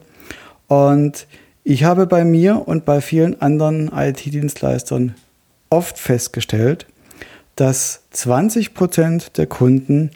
Und 0.67 1.27
ich 1.63 1.83
habe 1.83 2.07
bei 2.07 2.23
mir 2.25 2.67
und 2.67 2.85
bei 2.85 3.01
vielen 3.01 3.41
anderen 3.41 3.91
IT-Dienstleistern 3.93 5.15
oft 5.69 5.99
festgestellt, 5.99 6.87
dass 7.55 8.01
20 8.11 8.73
Prozent 8.73 9.37
der 9.37 9.47
Kunden 9.47 10.11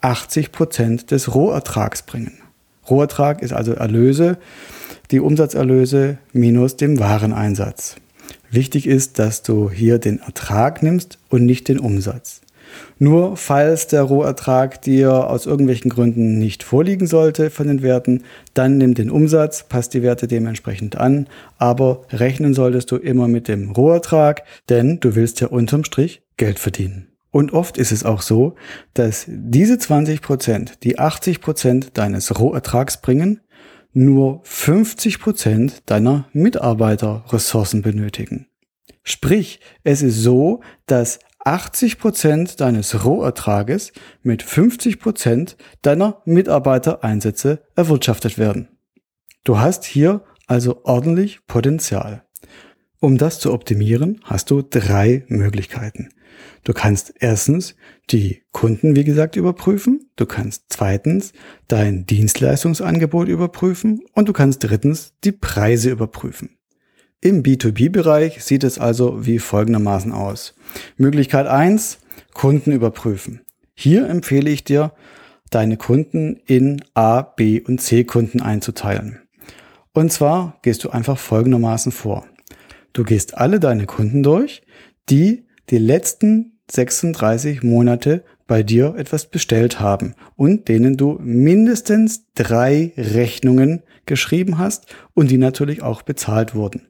80 0.00 0.50
Prozent 0.50 1.10
des 1.10 1.34
Rohertrags 1.34 2.02
bringen. 2.02 2.38
Rohertrag 2.88 3.42
ist 3.42 3.52
also 3.52 3.72
Erlöse, 3.72 4.38
die 5.10 5.20
Umsatzerlöse 5.20 6.18
minus 6.32 6.76
dem 6.76 6.98
Wareneinsatz. 6.98 7.96
Wichtig 8.50 8.86
ist, 8.86 9.18
dass 9.18 9.42
du 9.42 9.70
hier 9.70 9.98
den 9.98 10.18
Ertrag 10.18 10.82
nimmst 10.82 11.18
und 11.28 11.44
nicht 11.44 11.68
den 11.68 11.78
Umsatz. 11.78 12.40
Nur 13.02 13.38
falls 13.38 13.86
der 13.86 14.02
Rohertrag 14.02 14.82
dir 14.82 15.30
aus 15.30 15.46
irgendwelchen 15.46 15.90
Gründen 15.90 16.38
nicht 16.38 16.62
vorliegen 16.62 17.06
sollte 17.06 17.48
von 17.48 17.66
den 17.66 17.80
Werten, 17.80 18.24
dann 18.52 18.76
nimm 18.76 18.92
den 18.92 19.10
Umsatz, 19.10 19.64
passt 19.66 19.94
die 19.94 20.02
Werte 20.02 20.28
dementsprechend 20.28 20.98
an, 20.98 21.26
aber 21.56 22.02
rechnen 22.10 22.52
solltest 22.52 22.90
du 22.90 22.96
immer 22.96 23.26
mit 23.26 23.48
dem 23.48 23.70
Rohertrag, 23.70 24.42
denn 24.68 25.00
du 25.00 25.14
willst 25.14 25.40
ja 25.40 25.46
unterm 25.46 25.84
Strich 25.84 26.20
Geld 26.36 26.58
verdienen. 26.58 27.08
Und 27.30 27.54
oft 27.54 27.78
ist 27.78 27.90
es 27.90 28.04
auch 28.04 28.20
so, 28.20 28.54
dass 28.92 29.24
diese 29.26 29.78
20 29.78 30.20
Prozent, 30.20 30.84
die 30.84 30.98
80 30.98 31.40
Prozent 31.40 31.96
deines 31.96 32.38
Rohertrags 32.38 33.00
bringen, 33.00 33.40
nur 33.94 34.40
50 34.42 35.20
Prozent 35.20 35.82
deiner 35.86 36.28
Mitarbeiterressourcen 36.34 37.80
benötigen. 37.80 38.46
Sprich, 39.04 39.60
es 39.84 40.02
ist 40.02 40.20
so, 40.22 40.60
dass 40.84 41.18
80 41.44 41.98
Prozent 41.98 42.60
deines 42.60 43.04
Rohertrages 43.04 43.92
mit 44.22 44.42
50 44.42 45.00
Prozent 45.00 45.56
deiner 45.82 46.22
Mitarbeitereinsätze 46.24 47.62
erwirtschaftet 47.74 48.38
werden. 48.38 48.68
Du 49.44 49.58
hast 49.58 49.84
hier 49.84 50.22
also 50.46 50.80
ordentlich 50.84 51.46
Potenzial. 51.46 52.24
Um 52.98 53.16
das 53.16 53.40
zu 53.40 53.52
optimieren, 53.52 54.20
hast 54.24 54.50
du 54.50 54.60
drei 54.62 55.24
Möglichkeiten. 55.28 56.10
Du 56.64 56.74
kannst 56.74 57.14
erstens 57.18 57.74
die 58.10 58.42
Kunden, 58.52 58.94
wie 58.94 59.04
gesagt, 59.04 59.36
überprüfen. 59.36 60.10
Du 60.16 60.26
kannst 60.26 60.64
zweitens 60.68 61.32
dein 61.68 62.04
Dienstleistungsangebot 62.04 63.28
überprüfen. 63.28 64.02
Und 64.12 64.28
du 64.28 64.32
kannst 64.32 64.62
drittens 64.64 65.14
die 65.24 65.32
Preise 65.32 65.90
überprüfen. 65.90 66.58
Im 67.22 67.42
B2B-Bereich 67.42 68.42
sieht 68.42 68.64
es 68.64 68.78
also 68.78 69.26
wie 69.26 69.38
folgendermaßen 69.38 70.10
aus. 70.10 70.54
Möglichkeit 70.96 71.46
eins: 71.46 71.98
Kunden 72.32 72.72
überprüfen. 72.72 73.42
Hier 73.74 74.08
empfehle 74.08 74.48
ich 74.48 74.64
dir, 74.64 74.92
deine 75.50 75.76
Kunden 75.76 76.40
in 76.46 76.82
A, 76.94 77.20
B 77.20 77.60
und 77.60 77.82
C 77.82 78.04
Kunden 78.04 78.40
einzuteilen. 78.40 79.20
Und 79.92 80.10
zwar 80.12 80.58
gehst 80.62 80.82
du 80.84 80.90
einfach 80.90 81.18
folgendermaßen 81.18 81.92
vor. 81.92 82.26
Du 82.94 83.04
gehst 83.04 83.36
alle 83.36 83.60
deine 83.60 83.84
Kunden 83.84 84.22
durch, 84.22 84.62
die 85.10 85.46
die 85.68 85.78
letzten 85.78 86.58
36 86.70 87.62
Monate 87.62 88.24
bei 88.46 88.62
dir 88.62 88.94
etwas 88.96 89.26
bestellt 89.26 89.78
haben 89.78 90.14
und 90.36 90.68
denen 90.68 90.96
du 90.96 91.18
mindestens 91.20 92.32
drei 92.34 92.92
Rechnungen 92.96 93.82
geschrieben 94.06 94.58
hast 94.58 94.86
und 95.12 95.30
die 95.30 95.38
natürlich 95.38 95.82
auch 95.82 96.02
bezahlt 96.02 96.54
wurden. 96.54 96.89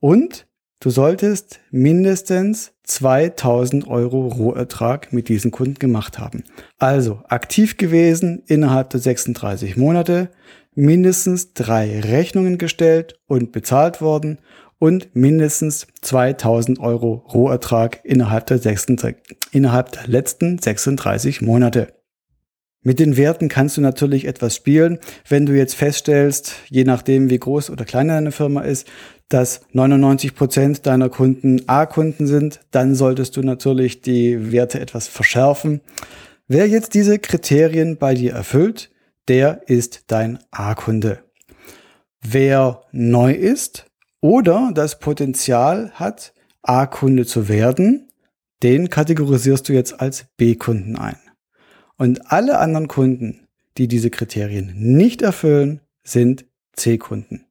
Und 0.00 0.46
du 0.80 0.88
solltest 0.88 1.60
mindestens 1.70 2.72
2000 2.84 3.86
Euro 3.86 4.28
Rohertrag 4.28 5.12
mit 5.12 5.28
diesen 5.28 5.50
Kunden 5.50 5.78
gemacht 5.78 6.18
haben. 6.18 6.42
Also 6.78 7.22
aktiv 7.28 7.76
gewesen 7.76 8.42
innerhalb 8.46 8.90
der 8.90 9.00
36 9.00 9.76
Monate, 9.76 10.30
mindestens 10.74 11.52
drei 11.52 12.00
Rechnungen 12.00 12.56
gestellt 12.56 13.20
und 13.26 13.52
bezahlt 13.52 14.00
worden 14.00 14.38
und 14.78 15.14
mindestens 15.14 15.86
2000 16.00 16.80
Euro 16.80 17.26
Rohertrag 17.34 18.00
innerhalb 18.02 18.46
der, 18.46 18.58
sechsten, 18.58 18.96
innerhalb 19.52 19.92
der 19.92 20.08
letzten 20.08 20.58
36 20.58 21.42
Monate. 21.42 21.92
Mit 22.82 22.98
den 22.98 23.18
Werten 23.18 23.48
kannst 23.48 23.76
du 23.76 23.82
natürlich 23.82 24.24
etwas 24.24 24.56
spielen. 24.56 24.98
Wenn 25.28 25.44
du 25.44 25.52
jetzt 25.52 25.74
feststellst, 25.74 26.54
je 26.70 26.84
nachdem 26.84 27.28
wie 27.28 27.38
groß 27.38 27.68
oder 27.68 27.84
klein 27.84 28.08
deine 28.08 28.32
Firma 28.32 28.62
ist, 28.62 28.88
dass 29.30 29.62
99 29.72 30.34
Prozent 30.34 30.86
deiner 30.86 31.08
Kunden 31.08 31.62
A-Kunden 31.66 32.26
sind, 32.26 32.60
dann 32.70 32.94
solltest 32.94 33.36
du 33.36 33.42
natürlich 33.42 34.02
die 34.02 34.52
Werte 34.52 34.78
etwas 34.80 35.08
verschärfen. 35.08 35.80
Wer 36.46 36.68
jetzt 36.68 36.94
diese 36.94 37.18
Kriterien 37.18 37.96
bei 37.96 38.14
dir 38.14 38.32
erfüllt, 38.32 38.90
der 39.28 39.62
ist 39.68 40.04
dein 40.08 40.38
A-Kunde. 40.50 41.20
Wer 42.20 42.82
neu 42.92 43.32
ist, 43.32 43.86
oder 44.20 44.70
das 44.74 44.98
Potenzial 44.98 45.92
hat, 45.92 46.34
A-Kunde 46.62 47.24
zu 47.24 47.48
werden, 47.48 48.08
den 48.62 48.90
kategorisierst 48.90 49.68
du 49.68 49.72
jetzt 49.72 50.00
als 50.00 50.26
B-Kunden 50.36 50.96
ein. 50.96 51.16
Und 51.96 52.30
alle 52.30 52.58
anderen 52.58 52.88
Kunden, 52.88 53.46
die 53.78 53.88
diese 53.88 54.10
Kriterien 54.10 54.72
nicht 54.76 55.22
erfüllen, 55.22 55.80
sind 56.02 56.44
C-Kunden. 56.74 57.46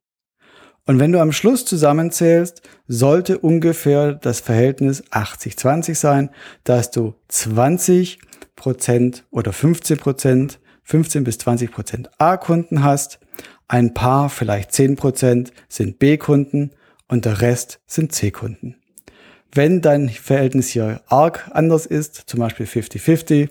Und 0.89 0.98
wenn 0.98 1.12
du 1.12 1.19
am 1.19 1.31
Schluss 1.31 1.65
zusammenzählst, 1.65 2.63
sollte 2.88 3.38
ungefähr 3.38 4.13
das 4.13 4.39
Verhältnis 4.39 5.03
80-20 5.12 5.93
sein, 5.93 6.32
dass 6.63 6.89
du 6.89 7.13
20 7.28 8.17
Prozent 8.56 9.23
oder 9.30 9.54
15 9.54 9.97
Prozent, 9.99 10.60
15 10.86 11.23
bis 11.23 11.38
20 11.38 11.71
Prozent 11.71 12.10
A-Kunden 12.17 12.82
hast 12.82 13.19
ein 13.67 13.93
paar, 13.93 14.32
vielleicht 14.32 14.71
10% 14.71 15.52
sind 15.67 15.99
B-Kunden 15.99 16.71
und 17.08 17.25
der 17.25 17.39
Rest 17.39 17.80
sind 17.86 18.12
C-Kunden. 18.12 18.73
Wenn 19.54 19.82
dein 19.82 20.10
Verhältnis 20.10 20.69
hier 20.69 21.02
arg 21.06 21.52
anders 21.54 21.86
ist, 21.86 22.23
zum 22.25 22.39
Beispiel 22.39 22.65
50-50, 22.65 23.49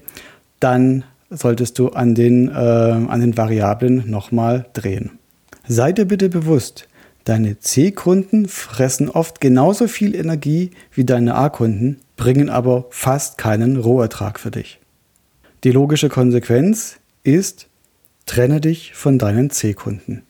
dann 0.59 1.05
solltest 1.31 1.79
du 1.79 1.91
an 1.91 2.17
den, 2.17 2.49
äh, 2.49 2.53
an 2.53 3.21
den 3.21 3.37
Variablen 3.37 4.11
nochmal 4.11 4.67
drehen. 4.73 5.21
Sei 5.69 5.93
dir 5.93 6.07
bitte 6.07 6.31
bewusst, 6.31 6.88
deine 7.29 7.59
C-Kunden 7.59 8.49
fressen 8.49 9.09
oft 9.09 9.41
genauso 9.41 9.89
viel 9.89 10.15
Energie 10.15 10.71
wie 10.93 11.05
deine 11.05 11.35
A-Kunden, 11.35 12.01
bringen 12.17 12.49
aber 12.49 12.87
fast 12.91 13.39
keinen 13.39 13.77
Rohertrag 13.77 14.41
für 14.41 14.51
dich. 14.51 14.79
Die 15.65 15.73
logische 15.73 16.09
Konsequenz 16.09 16.97
ist, 17.23 17.69
Trenne 18.29 18.61
dich 18.61 18.93
von 18.93 19.19
deinen 19.19 19.49
C-Kunden. 19.49 20.23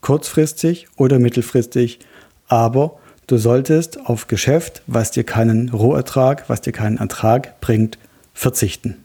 Kurzfristig 0.00 0.88
oder 0.96 1.20
mittelfristig, 1.20 2.00
aber 2.48 2.98
du 3.28 3.38
solltest 3.38 4.06
auf 4.06 4.26
Geschäft, 4.26 4.82
was 4.88 5.12
dir 5.12 5.22
keinen 5.22 5.68
Rohertrag, 5.68 6.48
was 6.48 6.62
dir 6.62 6.72
keinen 6.72 6.98
Ertrag 6.98 7.60
bringt, 7.60 7.96
verzichten. 8.34 8.96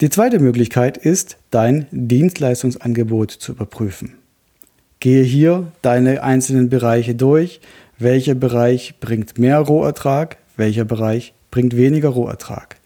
Die 0.00 0.10
zweite 0.10 0.38
Möglichkeit 0.38 0.96
ist, 0.96 1.38
dein 1.50 1.86
Dienstleistungsangebot 1.90 3.32
zu 3.32 3.50
überprüfen. 3.50 4.19
Gehe 5.00 5.22
hier 5.22 5.72
deine 5.80 6.22
einzelnen 6.22 6.68
Bereiche 6.68 7.14
durch. 7.14 7.62
Welcher 7.98 8.34
Bereich 8.34 9.00
bringt 9.00 9.38
mehr 9.38 9.58
Rohertrag? 9.58 10.36
Welcher 10.58 10.84
Bereich 10.84 11.32
bringt 11.50 11.74
weniger 11.74 12.10
Rohertrag? 12.10 12.76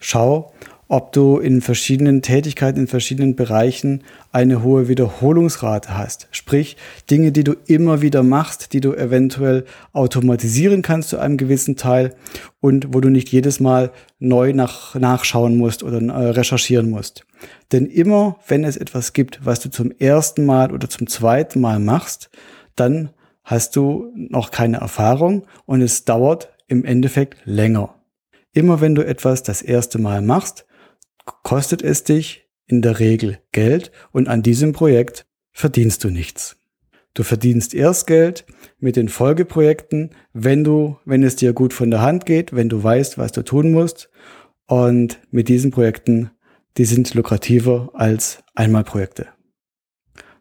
Schau, 0.00 0.52
ob 0.92 1.10
du 1.12 1.38
in 1.38 1.62
verschiedenen 1.62 2.20
Tätigkeiten, 2.20 2.80
in 2.80 2.86
verschiedenen 2.86 3.34
Bereichen 3.34 4.04
eine 4.30 4.62
hohe 4.62 4.88
Wiederholungsrate 4.88 5.96
hast. 5.96 6.28
Sprich, 6.32 6.76
Dinge, 7.10 7.32
die 7.32 7.44
du 7.44 7.54
immer 7.64 8.02
wieder 8.02 8.22
machst, 8.22 8.74
die 8.74 8.82
du 8.82 8.92
eventuell 8.92 9.64
automatisieren 9.94 10.82
kannst 10.82 11.08
zu 11.08 11.18
einem 11.18 11.38
gewissen 11.38 11.76
Teil 11.76 12.14
und 12.60 12.92
wo 12.92 13.00
du 13.00 13.08
nicht 13.08 13.30
jedes 13.30 13.58
Mal 13.58 13.90
neu 14.18 14.52
nach, 14.52 14.94
nachschauen 14.94 15.56
musst 15.56 15.82
oder 15.82 15.96
äh, 16.02 16.28
recherchieren 16.28 16.90
musst. 16.90 17.24
Denn 17.72 17.86
immer, 17.86 18.36
wenn 18.46 18.62
es 18.62 18.76
etwas 18.76 19.14
gibt, 19.14 19.46
was 19.46 19.60
du 19.60 19.70
zum 19.70 19.92
ersten 19.92 20.44
Mal 20.44 20.72
oder 20.72 20.90
zum 20.90 21.06
zweiten 21.06 21.62
Mal 21.62 21.78
machst, 21.78 22.28
dann 22.76 23.08
hast 23.44 23.76
du 23.76 24.12
noch 24.14 24.50
keine 24.50 24.76
Erfahrung 24.76 25.46
und 25.64 25.80
es 25.80 26.04
dauert 26.04 26.50
im 26.68 26.84
Endeffekt 26.84 27.38
länger. 27.46 27.94
Immer 28.52 28.82
wenn 28.82 28.94
du 28.94 29.06
etwas 29.06 29.42
das 29.42 29.62
erste 29.62 29.98
Mal 29.98 30.20
machst, 30.20 30.66
kostet 31.24 31.82
es 31.82 32.04
dich 32.04 32.48
in 32.66 32.82
der 32.82 32.98
Regel 32.98 33.38
Geld 33.52 33.92
und 34.12 34.28
an 34.28 34.42
diesem 34.42 34.72
Projekt 34.72 35.26
verdienst 35.52 36.04
du 36.04 36.10
nichts. 36.10 36.56
Du 37.14 37.24
verdienst 37.24 37.74
erst 37.74 38.06
Geld 38.06 38.46
mit 38.78 38.96
den 38.96 39.08
Folgeprojekten, 39.08 40.10
wenn 40.32 40.64
du, 40.64 40.96
wenn 41.04 41.22
es 41.22 41.36
dir 41.36 41.52
gut 41.52 41.74
von 41.74 41.90
der 41.90 42.00
Hand 42.00 42.24
geht, 42.24 42.54
wenn 42.54 42.70
du 42.70 42.82
weißt, 42.82 43.18
was 43.18 43.32
du 43.32 43.42
tun 43.42 43.70
musst. 43.70 44.08
Und 44.66 45.20
mit 45.30 45.48
diesen 45.48 45.70
Projekten, 45.70 46.30
die 46.78 46.86
sind 46.86 47.12
lukrativer 47.12 47.90
als 47.92 48.42
Einmalprojekte. 48.54 49.28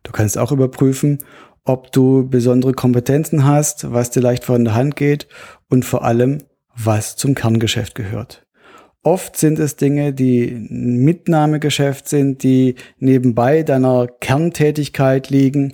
Du 0.03 0.11
kannst 0.13 0.37
auch 0.37 0.53
überprüfen, 0.53 1.19
ob 1.65 1.91
du 1.91 2.27
besondere 2.27 2.71
Kompetenzen 2.73 3.43
hast, 3.45 3.91
was 3.91 4.09
dir 4.09 4.21
leicht 4.21 4.45
von 4.45 4.63
der 4.63 4.73
Hand 4.73 4.95
geht 4.95 5.27
und 5.69 5.83
vor 5.83 6.05
allem, 6.05 6.43
was 6.73 7.17
zum 7.17 7.35
Kerngeschäft 7.35 7.95
gehört. 7.95 8.47
Oft 9.03 9.35
sind 9.35 9.57
es 9.57 9.77
Dinge, 9.77 10.13
die 10.13 10.51
Mitnahmegeschäft 10.69 12.07
sind, 12.07 12.43
die 12.43 12.75
nebenbei 12.99 13.63
deiner 13.63 14.07
Kerntätigkeit 14.07 15.29
liegen, 15.29 15.73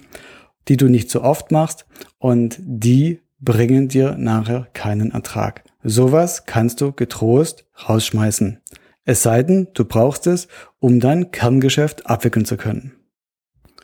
die 0.70 0.78
du 0.78 0.88
nicht 0.88 1.10
so 1.10 1.22
oft 1.22 1.52
machst 1.52 1.86
und 2.20 2.58
die 2.60 3.22
bringen 3.40 3.90
dir 3.90 4.16
nachher 4.18 4.68
keinen 4.74 5.12
Ertrag. 5.12 5.64
Sowas 5.84 6.46
kannst 6.46 6.82
du 6.82 6.94
getrost 6.94 7.66
rausschmeißen. 7.88 8.62
Es 9.04 9.24
sei 9.24 9.44
denn, 9.44 9.68
du 9.74 9.86
brauchst 9.86 10.28
es, 10.28 10.48
um 10.80 11.00
dein 11.00 11.32
Kerngeschäft 11.32 12.08
abwickeln 12.08 12.46
zu 12.46 12.58
können. 12.58 12.94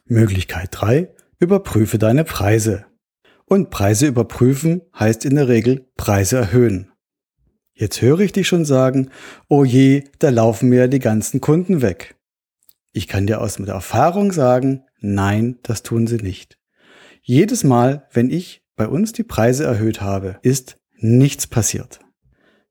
Möglichkeit 0.05 0.69
3. 0.71 1.09
Überprüfe 1.39 1.97
deine 1.97 2.23
Preise. 2.23 2.85
Und 3.45 3.69
Preise 3.69 4.07
überprüfen 4.07 4.81
heißt 4.97 5.25
in 5.25 5.35
der 5.35 5.47
Regel 5.47 5.87
Preise 5.95 6.37
erhöhen. 6.37 6.92
Jetzt 7.75 8.01
höre 8.01 8.19
ich 8.19 8.31
dich 8.31 8.47
schon 8.47 8.65
sagen, 8.65 9.09
oh 9.49 9.63
je, 9.63 10.03
da 10.19 10.29
laufen 10.29 10.69
mir 10.69 10.87
die 10.87 10.99
ganzen 10.99 11.41
Kunden 11.41 11.81
weg. 11.81 12.15
Ich 12.91 13.07
kann 13.07 13.25
dir 13.25 13.41
aus 13.41 13.55
der 13.55 13.73
Erfahrung 13.73 14.31
sagen, 14.31 14.83
nein, 14.99 15.57
das 15.63 15.81
tun 15.81 16.05
sie 16.05 16.17
nicht. 16.17 16.59
Jedes 17.23 17.63
Mal, 17.63 18.07
wenn 18.11 18.29
ich 18.29 18.61
bei 18.75 18.87
uns 18.87 19.11
die 19.11 19.23
Preise 19.23 19.63
erhöht 19.63 20.01
habe, 20.01 20.37
ist 20.43 20.77
nichts 20.97 21.47
passiert. 21.47 21.99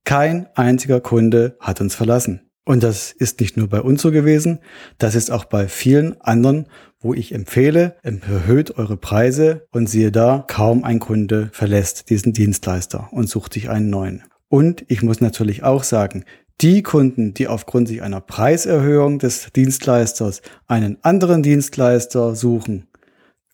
Kein 0.05 0.47
einziger 0.55 1.01
Kunde 1.01 1.57
hat 1.59 1.81
uns 1.81 1.95
verlassen. 1.95 2.49
Und 2.65 2.85
das 2.85 3.11
ist 3.11 3.41
nicht 3.41 3.57
nur 3.57 3.69
bei 3.69 3.81
uns 3.81 4.03
so 4.03 4.13
gewesen, 4.13 4.61
das 4.99 5.17
ist 5.17 5.33
auch 5.33 5.47
bei 5.47 5.67
vielen 5.67 6.21
anderen, 6.21 6.67
wo 7.01 7.13
ich 7.13 7.33
empfehle, 7.33 7.97
erhöht 8.03 8.79
eure 8.79 8.97
Preise 8.97 9.67
und 9.73 9.89
siehe 9.89 10.13
da, 10.13 10.45
kaum 10.47 10.85
ein 10.85 11.01
Kunde 11.01 11.51
verlässt 11.53 12.09
diesen 12.09 12.33
Dienstleister 12.33 13.09
und 13.11 13.29
sucht 13.29 13.55
sich 13.55 13.69
einen 13.69 13.91
neuen. 13.91 14.23
Und 14.53 14.85
ich 14.89 15.03
muss 15.03 15.23
natürlich 15.23 15.63
auch 15.63 15.83
sagen, 15.83 16.27
die 16.61 16.83
Kunden, 16.83 17.33
die 17.33 17.49
aufgrund 17.49 17.89
sich 17.89 18.03
einer 18.03 18.21
Preiserhöhung 18.21 19.19
des 19.19 19.51
Dienstleisters 19.57 20.43
einen 20.67 21.03
anderen 21.03 21.43
Dienstleister 21.43 22.35
suchen, 22.35 22.87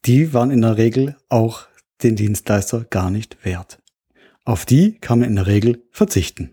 die 0.06 0.34
waren 0.34 0.50
in 0.50 0.60
der 0.60 0.76
Regel 0.76 1.14
auch 1.28 1.68
den 2.02 2.16
Dienstleister 2.16 2.84
gar 2.90 3.12
nicht 3.12 3.44
wert. 3.44 3.78
Auf 4.44 4.66
die 4.66 4.94
kann 4.94 5.20
man 5.20 5.28
in 5.28 5.36
der 5.36 5.46
Regel 5.46 5.84
verzichten. 5.92 6.50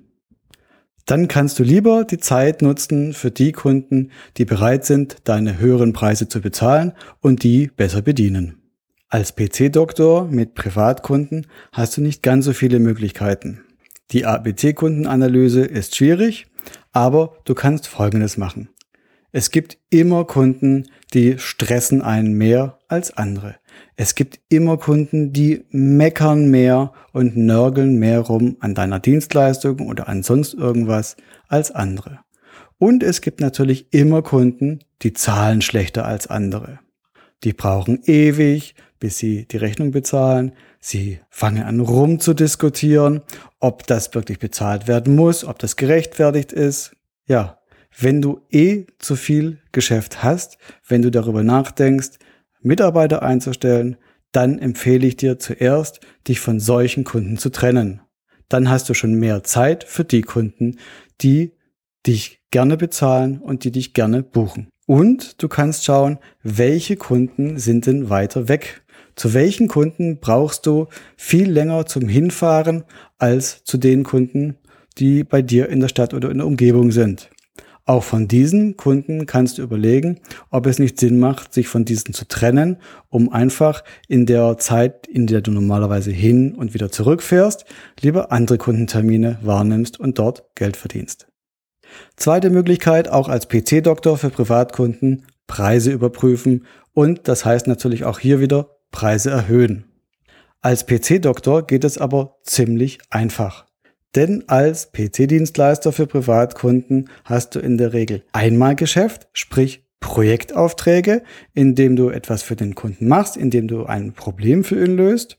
Dann 1.07 1.27
kannst 1.27 1.57
du 1.57 1.63
lieber 1.63 2.03
die 2.03 2.19
Zeit 2.19 2.61
nutzen 2.61 3.13
für 3.13 3.31
die 3.31 3.51
Kunden, 3.51 4.11
die 4.37 4.45
bereit 4.45 4.85
sind, 4.85 5.17
deine 5.23 5.57
höheren 5.57 5.91
Preise 5.91 6.27
zu 6.27 6.39
bezahlen 6.39 6.93
und 7.19 7.41
die 7.41 7.71
besser 7.75 8.03
bedienen. 8.03 8.61
Als 9.09 9.35
PC-Doktor 9.35 10.27
mit 10.27 10.53
Privatkunden 10.53 11.47
hast 11.71 11.97
du 11.97 12.01
nicht 12.01 12.21
ganz 12.21 12.45
so 12.45 12.53
viele 12.53 12.77
Möglichkeiten. 12.77 13.61
Die 14.11 14.25
ABC-Kundenanalyse 14.25 15.65
ist 15.65 15.95
schwierig, 15.95 16.47
aber 16.91 17.37
du 17.45 17.55
kannst 17.55 17.87
Folgendes 17.87 18.37
machen. 18.37 18.69
Es 19.31 19.51
gibt 19.51 19.77
immer 19.89 20.23
Kunden, 20.23 20.87
die 21.13 21.37
stressen 21.39 22.01
einen 22.01 22.33
mehr 22.33 22.79
als 22.87 23.17
andere. 23.17 23.57
Es 23.97 24.15
gibt 24.15 24.39
immer 24.47 24.77
Kunden, 24.77 25.33
die 25.33 25.65
meckern 25.71 26.49
mehr 26.49 26.93
und 27.11 27.35
nörgeln 27.35 27.99
mehr 27.99 28.21
rum 28.21 28.55
an 28.61 28.75
deiner 28.75 28.99
Dienstleistung 28.99 29.81
oder 29.87 30.07
an 30.07 30.23
sonst 30.23 30.53
irgendwas 30.53 31.17
als 31.49 31.71
andere. 31.71 32.19
Und 32.77 33.03
es 33.03 33.19
gibt 33.19 33.41
natürlich 33.41 33.93
immer 33.93 34.21
Kunden, 34.21 34.79
die 35.01 35.11
zahlen 35.13 35.61
schlechter 35.61 36.05
als 36.05 36.27
andere. 36.27 36.79
Die 37.43 37.53
brauchen 37.53 38.01
ewig, 38.05 38.75
bis 38.99 39.17
sie 39.17 39.47
die 39.47 39.57
Rechnung 39.57 39.91
bezahlen. 39.91 40.53
Sie 40.87 41.19
fangen 41.31 41.63
an 41.63 41.79
rum 41.79 42.19
zu 42.19 42.35
diskutieren, 42.35 43.23
ob 43.59 43.87
das 43.87 44.13
wirklich 44.13 44.37
bezahlt 44.37 44.87
werden 44.87 45.15
muss, 45.15 45.43
ob 45.43 45.57
das 45.57 45.77
gerechtfertigt 45.77 46.51
ist. 46.51 46.95
Ja, 47.25 47.57
wenn 47.97 48.21
du 48.21 48.41
eh 48.51 48.85
zu 48.99 49.15
viel 49.15 49.57
Geschäft 49.71 50.21
hast, 50.21 50.59
wenn 50.87 51.01
du 51.01 51.09
darüber 51.09 51.41
nachdenkst, 51.41 52.19
Mitarbeiter 52.61 53.23
einzustellen, 53.23 53.97
dann 54.31 54.59
empfehle 54.59 55.07
ich 55.07 55.15
dir 55.15 55.39
zuerst, 55.39 56.01
dich 56.27 56.39
von 56.39 56.59
solchen 56.59 57.03
Kunden 57.03 57.39
zu 57.39 57.49
trennen. 57.49 58.01
Dann 58.47 58.69
hast 58.69 58.87
du 58.87 58.93
schon 58.93 59.15
mehr 59.15 59.43
Zeit 59.43 59.85
für 59.85 60.03
die 60.03 60.21
Kunden, 60.21 60.77
die 61.19 61.53
dich 62.05 62.41
gerne 62.51 62.77
bezahlen 62.77 63.39
und 63.39 63.63
die 63.63 63.71
dich 63.71 63.95
gerne 63.95 64.21
buchen. 64.21 64.69
Und 64.85 65.41
du 65.41 65.47
kannst 65.47 65.83
schauen, 65.83 66.19
welche 66.43 66.95
Kunden 66.95 67.57
sind 67.57 67.87
denn 67.87 68.11
weiter 68.11 68.47
weg. 68.47 68.83
Zu 69.15 69.33
welchen 69.33 69.67
Kunden 69.67 70.19
brauchst 70.19 70.65
du 70.65 70.87
viel 71.15 71.49
länger 71.49 71.85
zum 71.85 72.07
Hinfahren 72.07 72.83
als 73.17 73.63
zu 73.63 73.77
den 73.77 74.03
Kunden, 74.03 74.57
die 74.97 75.23
bei 75.23 75.41
dir 75.41 75.69
in 75.69 75.79
der 75.79 75.87
Stadt 75.87 76.13
oder 76.13 76.29
in 76.31 76.37
der 76.37 76.47
Umgebung 76.47 76.91
sind. 76.91 77.29
Auch 77.87 78.03
von 78.03 78.27
diesen 78.27 78.77
Kunden 78.77 79.27
kannst 79.27 79.59
du 79.59 79.61
überlegen, 79.61 80.19
ob 80.49 80.65
es 80.65 80.79
nicht 80.79 80.99
Sinn 80.99 81.19
macht, 81.19 81.53
sich 81.53 81.67
von 81.67 81.85
diesen 81.85 82.15
zu 82.15 82.27
trennen, 82.27 82.77
um 83.09 83.31
einfach 83.31 83.83
in 84.07 84.25
der 84.25 84.57
Zeit, 84.57 85.05
in 85.05 85.27
der 85.27 85.41
du 85.41 85.51
normalerweise 85.51 86.09
hin 86.09 86.55
und 86.55 86.73
wieder 86.73 86.91
zurückfährst, 86.91 87.65
lieber 88.01 88.31
andere 88.31 88.57
Kundentermine 88.57 89.37
wahrnimmst 89.43 89.99
und 89.99 90.17
dort 90.17 90.55
Geld 90.55 90.77
verdienst. 90.77 91.27
Zweite 92.17 92.49
Möglichkeit, 92.49 93.07
auch 93.07 93.29
als 93.29 93.47
PC-Doktor 93.47 94.17
für 94.17 94.31
Privatkunden, 94.31 95.27
Preise 95.45 95.91
überprüfen 95.91 96.65
und 96.93 97.27
das 97.27 97.45
heißt 97.45 97.67
natürlich 97.67 98.03
auch 98.03 98.17
hier 98.17 98.39
wieder 98.39 98.74
Preise 98.91 99.29
erhöhen. 99.31 99.85
Als 100.61 100.85
PC-Doktor 100.85 101.67
geht 101.67 101.83
es 101.83 101.97
aber 101.97 102.37
ziemlich 102.43 102.99
einfach. 103.09 103.65
Denn 104.15 104.45
als 104.47 104.91
PC-Dienstleister 104.93 105.91
für 105.91 106.07
Privatkunden 106.07 107.09
hast 107.23 107.55
du 107.55 107.59
in 107.59 107.77
der 107.77 107.93
Regel 107.93 108.23
Einmalgeschäft, 108.31 109.27
sprich 109.33 109.85
Projektaufträge, 109.99 111.23
indem 111.53 111.95
du 111.95 112.09
etwas 112.09 112.41
für 112.43 112.55
den 112.55 112.75
Kunden 112.75 113.07
machst, 113.07 113.37
indem 113.37 113.67
du 113.67 113.85
ein 113.85 114.13
Problem 114.13 114.63
für 114.63 114.83
ihn 114.83 114.95
löst. 114.95 115.37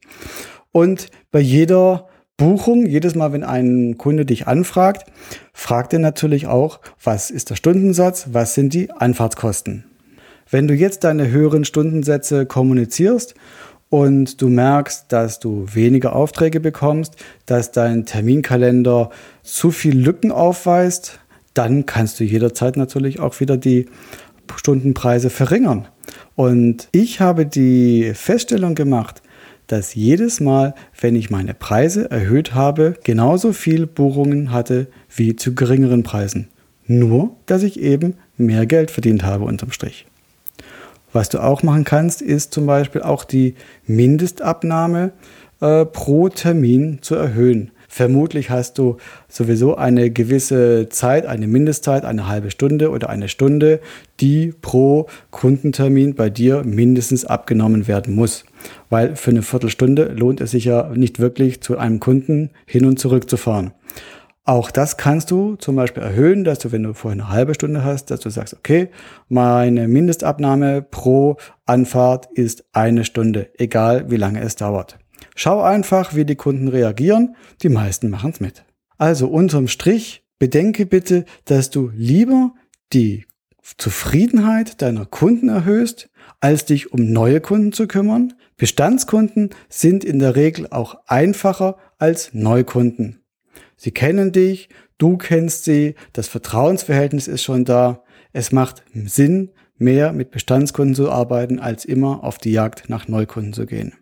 Und 0.72 1.08
bei 1.30 1.40
jeder 1.40 2.08
Buchung, 2.36 2.84
jedes 2.84 3.14
Mal, 3.14 3.32
wenn 3.32 3.44
ein 3.44 3.96
Kunde 3.96 4.26
dich 4.26 4.46
anfragt, 4.46 5.10
fragt 5.54 5.94
er 5.94 6.00
natürlich 6.00 6.46
auch, 6.46 6.80
was 7.02 7.30
ist 7.30 7.48
der 7.48 7.56
Stundensatz, 7.56 8.28
was 8.32 8.54
sind 8.54 8.74
die 8.74 8.90
Anfahrtskosten. 8.90 9.84
Wenn 10.48 10.68
du 10.68 10.74
jetzt 10.74 11.02
deine 11.02 11.30
höheren 11.30 11.64
Stundensätze 11.64 12.46
kommunizierst 12.46 13.34
und 13.88 14.40
du 14.40 14.48
merkst, 14.48 15.06
dass 15.08 15.40
du 15.40 15.66
weniger 15.72 16.14
Aufträge 16.14 16.60
bekommst, 16.60 17.16
dass 17.46 17.72
dein 17.72 18.06
Terminkalender 18.06 19.10
zu 19.42 19.72
viel 19.72 19.98
Lücken 19.98 20.30
aufweist, 20.30 21.18
dann 21.54 21.86
kannst 21.86 22.20
du 22.20 22.24
jederzeit 22.24 22.76
natürlich 22.76 23.18
auch 23.18 23.40
wieder 23.40 23.56
die 23.56 23.86
Stundenpreise 24.54 25.30
verringern. 25.30 25.88
Und 26.36 26.88
ich 26.92 27.20
habe 27.20 27.46
die 27.46 28.12
Feststellung 28.14 28.74
gemacht, 28.74 29.22
dass 29.66 29.94
jedes 29.94 30.38
Mal, 30.38 30.74
wenn 31.00 31.16
ich 31.16 31.30
meine 31.30 31.54
Preise 31.54 32.08
erhöht 32.10 32.54
habe, 32.54 32.94
genauso 33.02 33.52
viel 33.52 33.86
Buchungen 33.86 34.52
hatte 34.52 34.86
wie 35.14 35.34
zu 35.34 35.56
geringeren 35.56 36.04
Preisen. 36.04 36.48
Nur, 36.86 37.34
dass 37.46 37.64
ich 37.64 37.80
eben 37.80 38.14
mehr 38.36 38.66
Geld 38.66 38.92
verdient 38.92 39.24
habe 39.24 39.44
unterm 39.44 39.72
Strich. 39.72 40.06
Was 41.16 41.30
du 41.30 41.42
auch 41.42 41.62
machen 41.62 41.84
kannst, 41.84 42.20
ist 42.20 42.52
zum 42.52 42.66
Beispiel 42.66 43.00
auch 43.00 43.24
die 43.24 43.54
Mindestabnahme 43.86 45.12
äh, 45.62 45.86
pro 45.86 46.28
Termin 46.28 46.98
zu 47.00 47.14
erhöhen. 47.14 47.70
Vermutlich 47.88 48.50
hast 48.50 48.76
du 48.76 48.98
sowieso 49.26 49.76
eine 49.76 50.10
gewisse 50.10 50.90
Zeit, 50.90 51.24
eine 51.24 51.46
Mindestzeit, 51.46 52.04
eine 52.04 52.28
halbe 52.28 52.50
Stunde 52.50 52.90
oder 52.90 53.08
eine 53.08 53.30
Stunde, 53.30 53.80
die 54.20 54.52
pro 54.60 55.06
Kundentermin 55.30 56.14
bei 56.16 56.28
dir 56.28 56.64
mindestens 56.66 57.24
abgenommen 57.24 57.88
werden 57.88 58.14
muss. 58.14 58.44
Weil 58.90 59.16
für 59.16 59.30
eine 59.30 59.40
Viertelstunde 59.40 60.12
lohnt 60.14 60.42
es 60.42 60.50
sich 60.50 60.66
ja 60.66 60.90
nicht 60.94 61.18
wirklich, 61.18 61.62
zu 61.62 61.78
einem 61.78 61.98
Kunden 61.98 62.50
hin 62.66 62.84
und 62.84 62.98
zurück 62.98 63.30
zu 63.30 63.38
fahren. 63.38 63.72
Auch 64.48 64.70
das 64.70 64.96
kannst 64.96 65.32
du 65.32 65.56
zum 65.56 65.74
Beispiel 65.74 66.04
erhöhen, 66.04 66.44
dass 66.44 66.60
du, 66.60 66.70
wenn 66.70 66.84
du 66.84 66.94
vorher 66.94 67.20
eine 67.20 67.30
halbe 67.30 67.54
Stunde 67.54 67.82
hast, 67.82 68.12
dass 68.12 68.20
du 68.20 68.30
sagst, 68.30 68.54
okay, 68.54 68.90
meine 69.28 69.88
Mindestabnahme 69.88 70.82
pro 70.82 71.36
Anfahrt 71.64 72.28
ist 72.32 72.64
eine 72.72 73.04
Stunde, 73.04 73.50
egal 73.58 74.08
wie 74.08 74.16
lange 74.16 74.40
es 74.40 74.54
dauert. 74.54 75.00
Schau 75.34 75.62
einfach, 75.62 76.14
wie 76.14 76.24
die 76.24 76.36
Kunden 76.36 76.68
reagieren. 76.68 77.34
Die 77.62 77.68
meisten 77.68 78.08
machen 78.08 78.30
es 78.30 78.38
mit. 78.38 78.64
Also 78.98 79.26
unterm 79.26 79.66
Strich, 79.66 80.24
bedenke 80.38 80.86
bitte, 80.86 81.24
dass 81.46 81.70
du 81.70 81.90
lieber 81.92 82.54
die 82.92 83.26
Zufriedenheit 83.78 84.80
deiner 84.80 85.06
Kunden 85.06 85.48
erhöhst, 85.48 86.08
als 86.38 86.64
dich 86.66 86.92
um 86.92 87.12
neue 87.12 87.40
Kunden 87.40 87.72
zu 87.72 87.88
kümmern. 87.88 88.34
Bestandskunden 88.56 89.50
sind 89.68 90.04
in 90.04 90.20
der 90.20 90.36
Regel 90.36 90.68
auch 90.70 90.98
einfacher 91.08 91.78
als 91.98 92.32
Neukunden. 92.32 93.25
Sie 93.76 93.90
kennen 93.90 94.32
dich, 94.32 94.68
du 94.98 95.16
kennst 95.16 95.64
sie, 95.64 95.94
das 96.12 96.28
Vertrauensverhältnis 96.28 97.28
ist 97.28 97.42
schon 97.42 97.64
da. 97.64 98.02
Es 98.32 98.52
macht 98.52 98.82
Sinn, 98.94 99.50
mehr 99.78 100.12
mit 100.12 100.30
Bestandskunden 100.30 100.94
zu 100.94 101.10
arbeiten, 101.10 101.58
als 101.58 101.84
immer 101.84 102.24
auf 102.24 102.38
die 102.38 102.52
Jagd 102.52 102.88
nach 102.88 103.08
Neukunden 103.08 103.52
zu 103.52 103.66
gehen. 103.66 103.94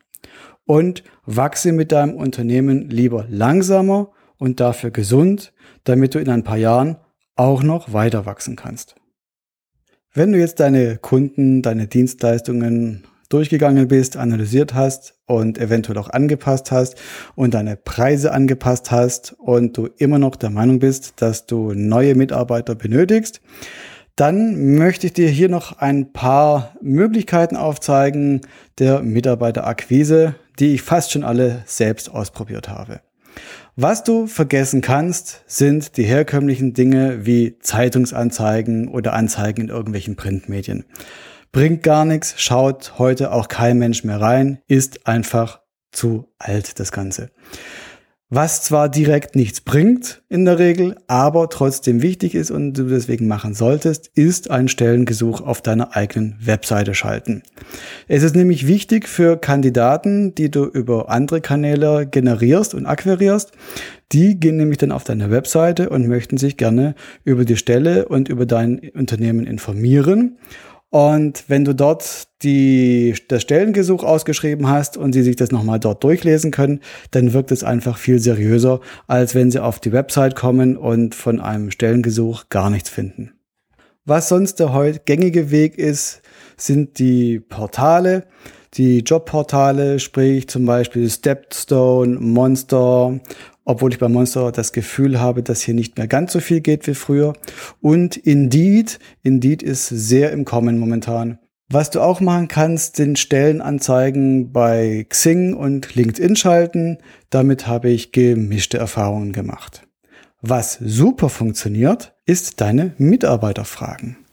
Und 0.65 1.03
wachse 1.27 1.73
mit 1.73 1.93
deinem 1.93 2.15
Unternehmen 2.15 2.89
lieber 2.89 3.27
langsamer 3.29 4.13
und 4.39 4.61
dafür 4.61 4.91
gesund, 4.91 5.53
damit 5.85 6.15
du 6.15 6.19
in 6.19 6.31
ein 6.31 6.45
paar 6.45 6.57
Jahren 6.57 6.97
auch 7.37 7.63
noch 7.63 7.93
weiter 7.93 8.27
wachsen 8.27 8.57
kannst. 8.57 8.95
Wenn 10.13 10.33
du 10.33 10.39
jetzt 10.39 10.61
deine 10.61 10.97
Kunden, 10.99 11.61
deine 11.61 11.89
Dienstleistungen 11.89 13.05
durchgegangen 13.35 13.89
bist, 13.89 14.17
analysiert 14.17 14.75
hast 14.75 15.15
und 15.27 15.59
eventuell 15.59 15.99
auch 15.99 16.09
angepasst 16.09 16.71
hast 16.71 16.95
und 17.35 17.55
deine 17.55 17.77
Preise 17.77 18.33
angepasst 18.33 18.93
hast 18.93 19.35
und 19.39 19.77
du 19.77 19.89
immer 19.99 20.21
noch 20.21 20.37
der 20.37 20.51
Meinung 20.51 20.79
bist, 20.79 21.15
dass 21.17 21.47
du 21.47 21.73
neue 21.75 22.15
Mitarbeiter 22.15 22.77
benötigst, 22.77 23.41
dann 24.15 24.77
möchte 24.77 25.09
ich 25.09 25.15
dir 25.15 25.29
hier 25.29 25.49
noch 25.49 25.79
ein 25.79 26.13
paar 26.13 26.77
Möglichkeiten 26.81 27.57
aufzeigen 27.57 28.43
der 28.79 29.03
Mitarbeiterakquise, 29.03 30.37
die 30.61 30.75
ich 30.75 30.83
fast 30.83 31.11
schon 31.11 31.25
alle 31.25 31.63
selbst 31.67 32.11
ausprobiert 32.13 32.69
habe. 32.69 33.01
Was 33.75 34.05
du 34.05 34.29
vergessen 34.29 34.81
kannst, 34.81 35.43
sind 35.49 35.97
die 35.97 36.05
herkömmlichen 36.05 36.75
Dinge 36.75 37.27
wie 37.27 37.59
Zeitungsanzeigen 37.59 38.87
oder 38.87 39.15
Anzeigen 39.15 39.63
in 39.63 39.69
irgendwelchen 39.71 40.15
Printmedien. 40.15 40.85
Bringt 41.55 41.85
gar 41.85 42.05
nichts, 42.05 42.35
schaut 42.37 42.99
heute 42.99 43.31
auch 43.31 43.47
kein 43.47 43.79
Mensch 43.79 44.03
mehr 44.03 44.21
rein, 44.21 44.59
ist 44.67 45.07
einfach 45.07 45.61
zu 45.93 46.27
alt 46.37 46.81
das 46.81 46.91
Ganze. 46.91 47.31
was 48.29 48.65
zwar 48.65 48.89
direkt 48.89 49.37
nichts 49.37 49.61
bringt 49.61 50.25
in 50.29 50.45
der 50.45 50.59
Regel, 50.59 50.97
aber 51.07 51.49
trotzdem 51.51 52.03
wichtig 52.03 52.35
ist 52.35 52.51
und 52.51 52.73
du 52.73 52.89
deswegen 52.89 53.29
machen 53.29 53.55
solltest, 53.55 54.09
ist 54.17 54.51
ein 54.51 54.67
Stellengesuch 54.67 55.43
auf 55.43 55.63
deiner 55.63 55.95
eigenen 55.95 56.37
Webseite 56.41 56.95
schalten. 56.95 57.45
Es 58.09 58.25
ist 58.25 58.35
nämlich 58.35 58.67
wichtig 58.67 59.07
für 59.09 59.37
Kandidaten, 59.37 60.35
die 60.35 60.51
du 60.51 60.65
über 60.65 61.09
andere 61.09 61.41
Kanäle 61.41 62.09
generierst 62.09 62.75
und 62.75 62.87
akquirierst. 62.87 63.53
Die 64.11 64.41
gehen 64.41 64.57
nämlich 64.57 64.79
dann 64.79 64.91
auf 64.91 65.05
deine 65.05 65.31
Webseite 65.31 65.89
und 65.91 66.09
möchten 66.09 66.37
sich 66.37 66.57
gerne 66.57 66.97
über 67.23 67.45
die 67.45 67.57
Stelle 67.57 68.09
und 68.09 68.29
über 68.29 68.47
dein 68.47 68.81
Unternehmen 68.95 69.47
informieren 69.47 70.39
und 70.95 71.47
wenn 71.49 71.65
du 71.65 71.75
dort 71.75 72.29
die, 72.45 73.17
das 73.27 73.43
Stellengesuch 73.43 74.05
ausgeschrieben 74.05 74.69
hast 74.69 74.97
und 74.97 75.13
sie 75.13 75.25
sich 75.25 75.35
das 75.35 75.51
nochmal 75.51 75.81
dort 75.81 76.05
durchlesen 76.05 76.53
können, 76.53 76.79
dann 77.11 77.33
wirkt 77.33 77.51
es 77.51 77.65
einfach 77.65 77.99
viel 77.99 78.21
seriöser, 78.21 78.79
als 79.09 79.35
wenn 79.35 79.51
sie 79.51 79.61
auf 79.61 79.81
die 79.81 79.91
Website 79.91 80.37
kommen 80.37 80.77
und 80.77 81.17
von 81.17 81.41
einem 81.41 81.73
Stellengesuch 81.73 82.45
gar 82.49 82.71
nichts 82.71 82.91
finden. 82.91 83.33
Was 84.05 84.29
sonst 84.29 84.61
der 84.61 84.73
heute 84.73 85.01
gängige 85.05 85.51
Weg 85.51 85.79
ist, 85.79 86.23
sind 86.57 87.01
die 87.01 87.41
Portale, 87.41 88.29
die 88.75 89.01
Jobportale, 89.01 89.99
sprich 89.99 90.47
zum 90.47 90.65
Beispiel 90.65 91.11
Stepstone, 91.11 92.21
Monster 92.21 93.19
obwohl 93.65 93.93
ich 93.93 93.99
bei 93.99 94.09
Monster 94.09 94.53
das 94.53 94.73
Gefühl 94.73 95.21
habe, 95.21 95.43
dass 95.43 95.63
hier 95.63 95.75
nicht 95.75 95.97
mehr 95.97 96.07
ganz 96.07 96.33
so 96.33 96.41
viel 96.41 96.61
geht 96.61 96.87
wie 96.87 96.95
früher. 96.95 97.33
Und 97.81 98.17
Indeed, 98.17 98.99
Indeed 99.23 99.63
ist 99.63 99.89
sehr 99.89 100.33
im 100.33 100.45
Kommen 100.45 100.79
momentan. 100.79 101.39
Was 101.71 101.91
du 101.91 102.01
auch 102.01 102.21
machen 102.21 102.49
kannst, 102.49 102.97
sind 102.97 103.19
Stellenanzeigen 103.19 104.53
bei 104.53 105.07
Xing 105.09 105.55
und 105.55 105.95
LinkedIn 105.95 106.37
schalten. 106.37 106.99
Damit 107.31 107.67
habe 107.67 107.89
ich 107.89 108.13
gemischte 108.13 108.79
Erfahrungen 108.79 109.33
gemacht. 109.33 109.87
Was 110.43 110.75
super 110.75 111.31
funktioniert, 111.31 112.15
ist 112.27 112.61
deine 112.61 112.93
Mitarbeiterfragen. 112.99 114.24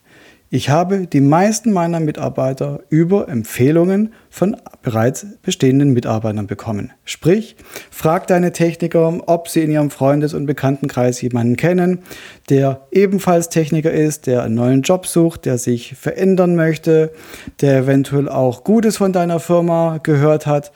Ich 0.53 0.69
habe 0.69 1.07
die 1.07 1.21
meisten 1.21 1.71
meiner 1.71 2.01
Mitarbeiter 2.01 2.81
über 2.89 3.29
Empfehlungen 3.29 4.11
von 4.29 4.57
bereits 4.81 5.25
bestehenden 5.41 5.93
Mitarbeitern 5.93 6.45
bekommen. 6.45 6.91
Sprich, 7.05 7.55
frag 7.89 8.27
deine 8.27 8.51
Techniker, 8.51 9.21
ob 9.27 9.47
sie 9.47 9.61
in 9.61 9.71
ihrem 9.71 9.91
Freundes- 9.91 10.33
und 10.33 10.47
Bekanntenkreis 10.47 11.21
jemanden 11.21 11.55
kennen, 11.55 11.99
der 12.49 12.85
ebenfalls 12.91 13.47
Techniker 13.47 13.91
ist, 13.91 14.27
der 14.27 14.43
einen 14.43 14.55
neuen 14.55 14.81
Job 14.81 15.07
sucht, 15.07 15.45
der 15.45 15.57
sich 15.57 15.95
verändern 15.95 16.57
möchte, 16.57 17.13
der 17.61 17.77
eventuell 17.77 18.27
auch 18.27 18.65
Gutes 18.65 18.97
von 18.97 19.13
deiner 19.13 19.39
Firma 19.39 19.99
gehört 20.03 20.47
hat. 20.47 20.73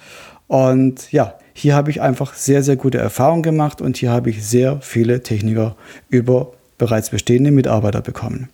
Und 0.47 1.11
ja, 1.11 1.33
hier 1.51 1.75
habe 1.75 1.91
ich 1.91 1.99
einfach 1.99 2.33
sehr, 2.33 2.63
sehr 2.63 2.77
gute 2.77 2.99
Erfahrungen 2.99 3.43
gemacht 3.43 3.81
und 3.81 3.97
hier 3.97 4.11
habe 4.11 4.29
ich 4.29 4.47
sehr 4.47 4.79
viele 4.79 5.21
Techniker 5.21 5.75
über 6.07 6.53
bereits 6.77 7.09
bestehende 7.09 7.51
Mitarbeiter 7.51 7.99
bekommen. 7.99 8.47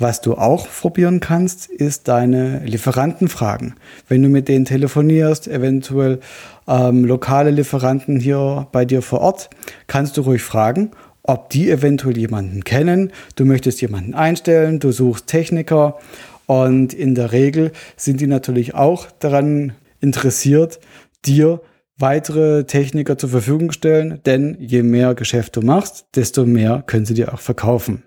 Was 0.00 0.22
du 0.22 0.32
auch 0.32 0.66
probieren 0.66 1.20
kannst, 1.20 1.66
ist 1.66 2.08
deine 2.08 2.60
Lieferanten 2.64 3.28
fragen. 3.28 3.74
Wenn 4.08 4.22
du 4.22 4.30
mit 4.30 4.48
denen 4.48 4.64
telefonierst, 4.64 5.46
eventuell 5.46 6.20
ähm, 6.66 7.04
lokale 7.04 7.50
Lieferanten 7.50 8.18
hier 8.18 8.66
bei 8.72 8.86
dir 8.86 9.02
vor 9.02 9.20
Ort, 9.20 9.50
kannst 9.88 10.16
du 10.16 10.22
ruhig 10.22 10.40
fragen, 10.40 10.92
ob 11.22 11.50
die 11.50 11.70
eventuell 11.70 12.16
jemanden 12.16 12.64
kennen. 12.64 13.12
Du 13.36 13.44
möchtest 13.44 13.82
jemanden 13.82 14.14
einstellen, 14.14 14.78
du 14.80 14.90
suchst 14.90 15.26
Techniker 15.26 15.98
und 16.46 16.94
in 16.94 17.14
der 17.14 17.32
Regel 17.32 17.70
sind 17.98 18.22
die 18.22 18.26
natürlich 18.26 18.74
auch 18.74 19.06
daran 19.18 19.74
interessiert, 20.00 20.80
dir 21.26 21.60
weitere 21.98 22.64
Techniker 22.64 23.18
zur 23.18 23.28
Verfügung 23.28 23.70
stellen, 23.70 24.22
denn 24.24 24.56
je 24.60 24.82
mehr 24.82 25.14
Geschäft 25.14 25.56
du 25.56 25.60
machst, 25.60 26.06
desto 26.16 26.46
mehr 26.46 26.82
können 26.86 27.04
sie 27.04 27.12
dir 27.12 27.34
auch 27.34 27.40
verkaufen. 27.40 28.04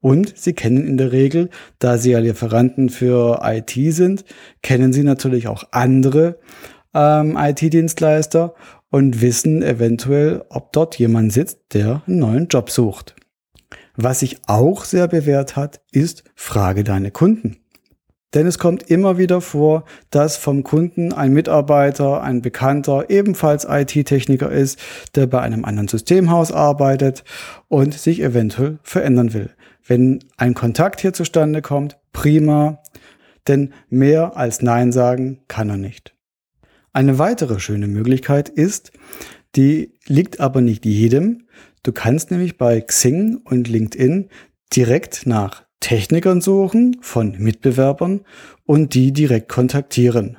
Und 0.00 0.36
sie 0.36 0.52
kennen 0.52 0.86
in 0.86 0.96
der 0.96 1.12
Regel, 1.12 1.50
da 1.78 1.98
sie 1.98 2.12
ja 2.12 2.18
Lieferanten 2.18 2.90
für 2.90 3.40
IT 3.42 3.72
sind, 3.94 4.24
kennen 4.62 4.92
sie 4.92 5.02
natürlich 5.02 5.48
auch 5.48 5.64
andere 5.72 6.38
ähm, 6.94 7.36
IT-Dienstleister 7.38 8.54
und 8.90 9.20
wissen 9.20 9.62
eventuell, 9.62 10.44
ob 10.48 10.72
dort 10.72 10.98
jemand 10.98 11.32
sitzt, 11.32 11.58
der 11.74 12.02
einen 12.06 12.18
neuen 12.18 12.48
Job 12.48 12.70
sucht. 12.70 13.14
Was 13.96 14.20
sich 14.20 14.38
auch 14.46 14.84
sehr 14.84 15.08
bewährt 15.08 15.56
hat, 15.56 15.80
ist 15.90 16.24
Frage 16.34 16.84
deine 16.84 17.10
Kunden. 17.10 17.56
Denn 18.34 18.46
es 18.46 18.58
kommt 18.58 18.90
immer 18.90 19.16
wieder 19.16 19.40
vor, 19.40 19.84
dass 20.10 20.36
vom 20.36 20.62
Kunden 20.62 21.12
ein 21.12 21.32
Mitarbeiter, 21.32 22.22
ein 22.22 22.42
Bekannter, 22.42 23.08
ebenfalls 23.08 23.66
IT-Techniker 23.68 24.50
ist, 24.50 24.78
der 25.14 25.26
bei 25.26 25.40
einem 25.40 25.64
anderen 25.64 25.88
Systemhaus 25.88 26.52
arbeitet 26.52 27.24
und 27.68 27.94
sich 27.94 28.20
eventuell 28.20 28.78
verändern 28.82 29.32
will. 29.32 29.50
Wenn 29.86 30.24
ein 30.36 30.54
Kontakt 30.54 31.00
hier 31.00 31.12
zustande 31.12 31.62
kommt, 31.62 31.98
prima, 32.12 32.82
denn 33.46 33.72
mehr 33.88 34.36
als 34.36 34.62
Nein 34.62 34.92
sagen 34.92 35.42
kann 35.48 35.70
er 35.70 35.76
nicht. 35.76 36.14
Eine 36.92 37.18
weitere 37.18 37.60
schöne 37.60 37.86
Möglichkeit 37.86 38.48
ist, 38.48 38.92
die 39.54 39.94
liegt 40.06 40.40
aber 40.40 40.60
nicht 40.60 40.84
jedem. 40.84 41.46
Du 41.82 41.92
kannst 41.92 42.30
nämlich 42.30 42.58
bei 42.58 42.80
Xing 42.80 43.36
und 43.44 43.68
LinkedIn 43.68 44.28
direkt 44.74 45.26
nach 45.26 45.64
Technikern 45.80 46.40
suchen 46.40 46.96
von 47.00 47.36
Mitbewerbern 47.38 48.22
und 48.64 48.94
die 48.94 49.12
direkt 49.12 49.48
kontaktieren. 49.48 50.38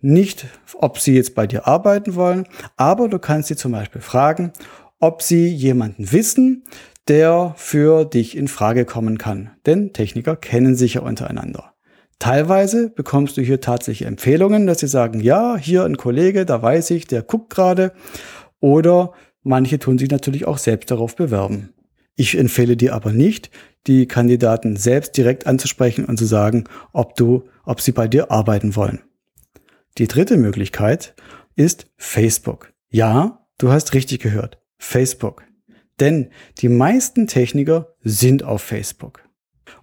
Nicht, 0.00 0.46
ob 0.74 0.98
sie 0.98 1.14
jetzt 1.14 1.34
bei 1.34 1.46
dir 1.46 1.66
arbeiten 1.66 2.14
wollen, 2.14 2.46
aber 2.76 3.08
du 3.08 3.18
kannst 3.18 3.48
sie 3.48 3.56
zum 3.56 3.72
Beispiel 3.72 4.00
fragen, 4.00 4.52
ob 5.00 5.22
sie 5.22 5.48
jemanden 5.48 6.12
wissen, 6.12 6.64
der 7.08 7.54
für 7.56 8.04
dich 8.04 8.36
in 8.36 8.48
Frage 8.48 8.84
kommen 8.84 9.18
kann. 9.18 9.50
Denn 9.64 9.92
Techniker 9.92 10.36
kennen 10.36 10.74
sich 10.74 10.94
ja 10.94 11.02
untereinander. 11.02 11.74
Teilweise 12.18 12.90
bekommst 12.90 13.36
du 13.36 13.42
hier 13.42 13.60
tatsächlich 13.60 14.08
Empfehlungen, 14.08 14.66
dass 14.66 14.80
sie 14.80 14.88
sagen, 14.88 15.20
ja, 15.20 15.56
hier 15.56 15.84
ein 15.84 15.96
Kollege, 15.96 16.46
da 16.46 16.62
weiß 16.62 16.90
ich, 16.90 17.06
der 17.06 17.22
guckt 17.22 17.50
gerade. 17.50 17.92
Oder 18.58 19.12
manche 19.42 19.78
tun 19.78 19.98
sich 19.98 20.10
natürlich 20.10 20.46
auch 20.46 20.58
selbst 20.58 20.90
darauf 20.90 21.14
bewerben. 21.14 21.74
Ich 22.14 22.36
empfehle 22.36 22.76
dir 22.76 22.94
aber 22.94 23.12
nicht, 23.12 23.50
die 23.86 24.06
Kandidaten 24.06 24.76
selbst 24.76 25.16
direkt 25.16 25.46
anzusprechen 25.46 26.06
und 26.06 26.16
zu 26.16 26.24
sagen, 26.24 26.64
ob 26.92 27.14
du, 27.14 27.44
ob 27.64 27.80
sie 27.80 27.92
bei 27.92 28.08
dir 28.08 28.30
arbeiten 28.30 28.74
wollen. 28.74 29.00
Die 29.98 30.08
dritte 30.08 30.38
Möglichkeit 30.38 31.14
ist 31.54 31.86
Facebook. 31.96 32.72
Ja, 32.88 33.46
du 33.58 33.70
hast 33.70 33.94
richtig 33.94 34.20
gehört. 34.20 34.58
Facebook. 34.78 35.45
Denn 36.00 36.30
die 36.58 36.68
meisten 36.68 37.26
Techniker 37.26 37.94
sind 38.02 38.42
auf 38.42 38.62
Facebook. 38.62 39.22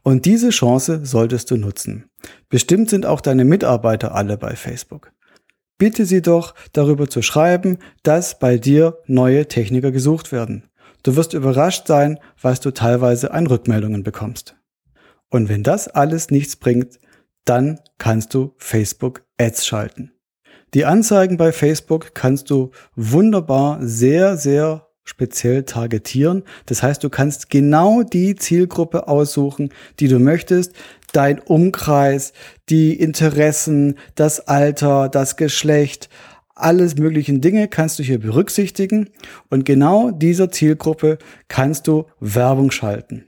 Und 0.04 0.26
diese 0.26 0.50
Chance 0.50 1.02
solltest 1.06 1.50
du 1.52 1.58
nutzen. 1.58 2.10
Bestimmt 2.50 2.90
sind 2.90 3.06
auch 3.06 3.22
deine 3.22 3.46
Mitarbeiter 3.46 4.14
alle 4.14 4.38
bei 4.38 4.56
Facebook. 4.56 5.12
Bitte 5.78 6.06
sie 6.06 6.22
doch 6.22 6.54
darüber 6.72 7.10
zu 7.10 7.22
schreiben, 7.22 7.80
dass 8.04 8.40
bei 8.40 8.58
dir 8.58 9.00
neue 9.08 9.48
Techniker 9.48 9.92
gesucht 9.92 10.32
werden. 10.32 10.70
Du 11.04 11.16
wirst 11.16 11.34
überrascht 11.34 11.88
sein, 11.88 12.20
was 12.42 12.62
du 12.62 12.72
teilweise 12.72 13.32
an 13.32 13.48
Rückmeldungen 13.48 14.04
bekommst. 14.04 14.56
Und 15.30 15.50
wenn 15.50 15.64
das 15.64 15.88
alles 15.88 16.30
nichts 16.30 16.56
bringt, 16.56 17.00
dann 17.44 17.80
kannst 17.98 18.34
du 18.34 18.54
Facebook 18.58 19.26
Ads 19.38 19.66
schalten. 19.66 20.14
Die 20.74 20.86
Anzeigen 20.86 21.38
bei 21.38 21.52
Facebook 21.52 22.16
kannst 22.16 22.50
du 22.50 22.72
wunderbar 22.96 23.80
sehr, 23.82 24.38
sehr 24.38 24.88
speziell 25.04 25.64
targetieren. 25.64 26.44
Das 26.66 26.82
heißt, 26.82 27.04
du 27.04 27.10
kannst 27.10 27.50
genau 27.50 28.04
die 28.04 28.36
Zielgruppe 28.36 29.08
aussuchen, 29.08 29.70
die 30.00 30.08
du 30.08 30.20
möchtest, 30.20 30.74
dein 31.12 31.40
Umkreis, 31.40 32.34
die 32.70 32.94
Interessen, 32.94 33.96
das 34.16 34.48
Alter, 34.48 35.10
das 35.10 35.38
Geschlecht, 35.38 36.10
alles 36.56 36.98
möglichen 36.98 37.42
Dinge 37.42 37.68
kannst 37.68 37.98
du 37.98 38.04
hier 38.04 38.20
berücksichtigen 38.20 39.10
und 39.50 39.66
genau 39.66 40.12
dieser 40.12 40.52
Zielgruppe 40.52 41.18
kannst 41.48 41.88
du 41.88 42.06
Werbung 42.20 42.72
schalten. 42.72 43.26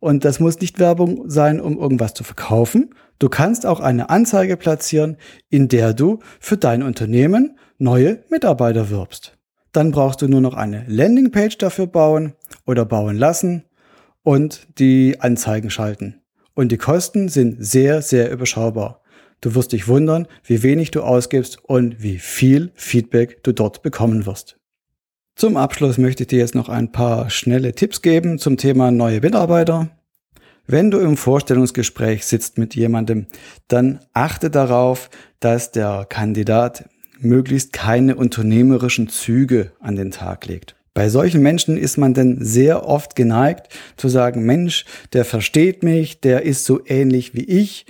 Und 0.00 0.24
das 0.24 0.40
muss 0.40 0.60
nicht 0.60 0.78
Werbung 0.78 1.30
sein, 1.30 1.60
um 1.60 1.78
irgendwas 1.78 2.14
zu 2.14 2.24
verkaufen. 2.24 2.94
Du 3.18 3.28
kannst 3.28 3.64
auch 3.64 3.80
eine 3.80 4.10
Anzeige 4.10 4.56
platzieren, 4.56 5.16
in 5.48 5.68
der 5.68 5.94
du 5.94 6.18
für 6.40 6.56
dein 6.58 6.82
Unternehmen 6.82 7.58
neue 7.78 8.22
Mitarbeiter 8.28 8.90
wirbst. 8.90 9.38
Dann 9.74 9.90
brauchst 9.90 10.22
du 10.22 10.28
nur 10.28 10.40
noch 10.40 10.54
eine 10.54 10.84
Landingpage 10.86 11.58
dafür 11.58 11.88
bauen 11.88 12.34
oder 12.64 12.84
bauen 12.84 13.16
lassen 13.16 13.64
und 14.22 14.68
die 14.78 15.16
Anzeigen 15.18 15.68
schalten. 15.68 16.22
Und 16.54 16.70
die 16.70 16.78
Kosten 16.78 17.28
sind 17.28 17.56
sehr, 17.58 18.00
sehr 18.00 18.30
überschaubar. 18.30 19.02
Du 19.40 19.56
wirst 19.56 19.72
dich 19.72 19.88
wundern, 19.88 20.28
wie 20.44 20.62
wenig 20.62 20.92
du 20.92 21.02
ausgibst 21.02 21.58
und 21.64 22.00
wie 22.00 22.20
viel 22.20 22.70
Feedback 22.76 23.42
du 23.42 23.52
dort 23.52 23.82
bekommen 23.82 24.26
wirst. 24.26 24.60
Zum 25.34 25.56
Abschluss 25.56 25.98
möchte 25.98 26.22
ich 26.22 26.28
dir 26.28 26.38
jetzt 26.38 26.54
noch 26.54 26.68
ein 26.68 26.92
paar 26.92 27.28
schnelle 27.28 27.74
Tipps 27.74 28.00
geben 28.00 28.38
zum 28.38 28.56
Thema 28.56 28.92
neue 28.92 29.20
Mitarbeiter. 29.20 29.90
Wenn 30.68 30.92
du 30.92 31.00
im 31.00 31.16
Vorstellungsgespräch 31.16 32.24
sitzt 32.24 32.58
mit 32.58 32.76
jemandem, 32.76 33.26
dann 33.66 33.98
achte 34.12 34.50
darauf, 34.50 35.10
dass 35.40 35.72
der 35.72 36.06
Kandidat 36.08 36.88
möglichst 37.24 37.72
keine 37.72 38.16
unternehmerischen 38.16 39.08
Züge 39.08 39.72
an 39.80 39.96
den 39.96 40.10
Tag 40.10 40.46
legt. 40.46 40.76
Bei 40.94 41.08
solchen 41.08 41.42
Menschen 41.42 41.76
ist 41.76 41.96
man 41.96 42.14
denn 42.14 42.38
sehr 42.40 42.86
oft 42.86 43.16
geneigt 43.16 43.68
zu 43.96 44.08
sagen, 44.08 44.44
Mensch, 44.44 44.84
der 45.12 45.24
versteht 45.24 45.82
mich, 45.82 46.20
der 46.20 46.42
ist 46.42 46.64
so 46.64 46.80
ähnlich 46.86 47.34
wie 47.34 47.44
ich. 47.44 47.86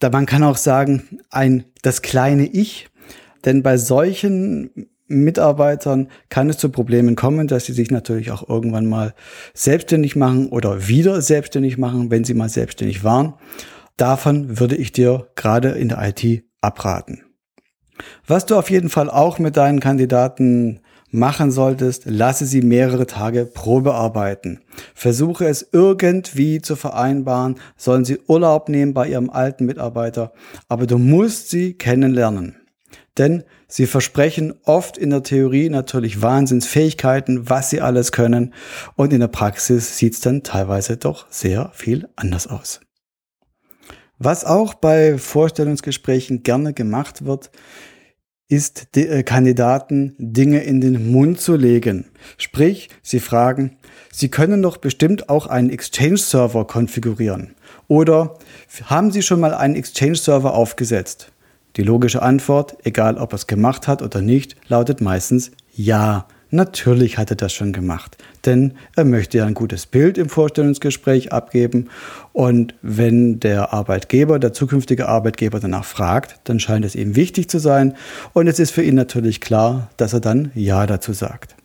Da 0.00 0.10
man 0.10 0.26
kann 0.26 0.42
auch 0.42 0.56
sagen, 0.56 1.20
ein, 1.30 1.64
das 1.82 2.02
kleine 2.02 2.46
Ich. 2.46 2.88
Denn 3.44 3.62
bei 3.62 3.76
solchen 3.76 4.88
Mitarbeitern 5.06 6.08
kann 6.30 6.48
es 6.48 6.58
zu 6.58 6.70
Problemen 6.70 7.14
kommen, 7.14 7.46
dass 7.46 7.66
sie 7.66 7.72
sich 7.72 7.90
natürlich 7.92 8.32
auch 8.32 8.48
irgendwann 8.48 8.86
mal 8.86 9.14
selbstständig 9.54 10.16
machen 10.16 10.48
oder 10.48 10.88
wieder 10.88 11.22
selbstständig 11.22 11.78
machen, 11.78 12.10
wenn 12.10 12.24
sie 12.24 12.34
mal 12.34 12.48
selbstständig 12.48 13.04
waren. 13.04 13.34
Davon 13.96 14.58
würde 14.58 14.74
ich 14.74 14.90
dir 14.90 15.28
gerade 15.36 15.70
in 15.70 15.88
der 15.88 16.02
IT 16.02 16.44
abraten. 16.60 17.22
Was 18.26 18.46
du 18.46 18.56
auf 18.56 18.70
jeden 18.70 18.88
Fall 18.88 19.10
auch 19.10 19.38
mit 19.38 19.56
deinen 19.56 19.80
Kandidaten 19.80 20.80
machen 21.12 21.50
solltest, 21.50 22.04
lasse 22.06 22.46
sie 22.46 22.62
mehrere 22.62 23.06
Tage 23.06 23.44
Probe 23.44 23.94
arbeiten. 23.94 24.60
Versuche 24.94 25.46
es 25.46 25.68
irgendwie 25.70 26.60
zu 26.60 26.74
vereinbaren, 26.74 27.56
sollen 27.76 28.04
sie 28.04 28.18
Urlaub 28.26 28.68
nehmen 28.68 28.94
bei 28.94 29.08
ihrem 29.08 29.30
alten 29.30 29.66
Mitarbeiter, 29.66 30.32
aber 30.68 30.86
du 30.86 30.98
musst 30.98 31.50
sie 31.50 31.74
kennenlernen. 31.74 32.56
Denn 33.18 33.44
sie 33.68 33.86
versprechen 33.86 34.54
oft 34.64 34.96
in 34.96 35.10
der 35.10 35.22
Theorie 35.22 35.68
natürlich 35.68 36.22
Wahnsinnsfähigkeiten, 36.22 37.50
was 37.50 37.68
sie 37.68 37.82
alles 37.82 38.10
können. 38.10 38.54
Und 38.96 39.12
in 39.12 39.20
der 39.20 39.28
Praxis 39.28 39.98
sieht 39.98 40.14
es 40.14 40.20
dann 40.20 40.42
teilweise 40.42 40.96
doch 40.96 41.26
sehr 41.28 41.70
viel 41.74 42.08
anders 42.16 42.46
aus. 42.46 42.80
Was 44.24 44.44
auch 44.44 44.74
bei 44.74 45.18
Vorstellungsgesprächen 45.18 46.44
gerne 46.44 46.72
gemacht 46.72 47.24
wird, 47.24 47.50
ist 48.46 48.96
äh, 48.96 49.24
Kandidaten 49.24 50.14
Dinge 50.16 50.62
in 50.62 50.80
den 50.80 51.10
Mund 51.10 51.40
zu 51.40 51.56
legen. 51.56 52.04
Sprich, 52.38 52.88
sie 53.02 53.18
fragen, 53.18 53.78
Sie 54.12 54.28
können 54.28 54.62
doch 54.62 54.76
bestimmt 54.76 55.28
auch 55.28 55.48
einen 55.48 55.70
Exchange-Server 55.70 56.68
konfigurieren. 56.68 57.56
Oder 57.88 58.38
haben 58.84 59.10
Sie 59.10 59.22
schon 59.22 59.40
mal 59.40 59.54
einen 59.54 59.74
Exchange-Server 59.74 60.54
aufgesetzt? 60.54 61.32
Die 61.74 61.82
logische 61.82 62.22
Antwort, 62.22 62.76
egal 62.84 63.18
ob 63.18 63.32
er 63.32 63.36
es 63.36 63.48
gemacht 63.48 63.88
hat 63.88 64.02
oder 64.02 64.20
nicht, 64.20 64.54
lautet 64.68 65.00
meistens 65.00 65.50
ja. 65.72 66.28
Natürlich 66.54 67.16
hat 67.16 67.30
er 67.30 67.36
das 67.36 67.54
schon 67.54 67.72
gemacht, 67.72 68.18
denn 68.44 68.74
er 68.94 69.06
möchte 69.06 69.38
ja 69.38 69.46
ein 69.46 69.54
gutes 69.54 69.86
Bild 69.86 70.18
im 70.18 70.28
Vorstellungsgespräch 70.28 71.32
abgeben 71.32 71.88
und 72.34 72.74
wenn 72.82 73.40
der 73.40 73.72
Arbeitgeber, 73.72 74.38
der 74.38 74.52
zukünftige 74.52 75.08
Arbeitgeber 75.08 75.60
danach 75.60 75.86
fragt, 75.86 76.40
dann 76.44 76.60
scheint 76.60 76.84
es 76.84 76.94
ihm 76.94 77.16
wichtig 77.16 77.48
zu 77.48 77.58
sein 77.58 77.96
und 78.34 78.48
es 78.48 78.58
ist 78.58 78.70
für 78.70 78.82
ihn 78.82 78.96
natürlich 78.96 79.40
klar, 79.40 79.88
dass 79.96 80.12
er 80.12 80.20
dann 80.20 80.52
Ja 80.54 80.86
dazu 80.86 81.14
sagt. 81.14 81.56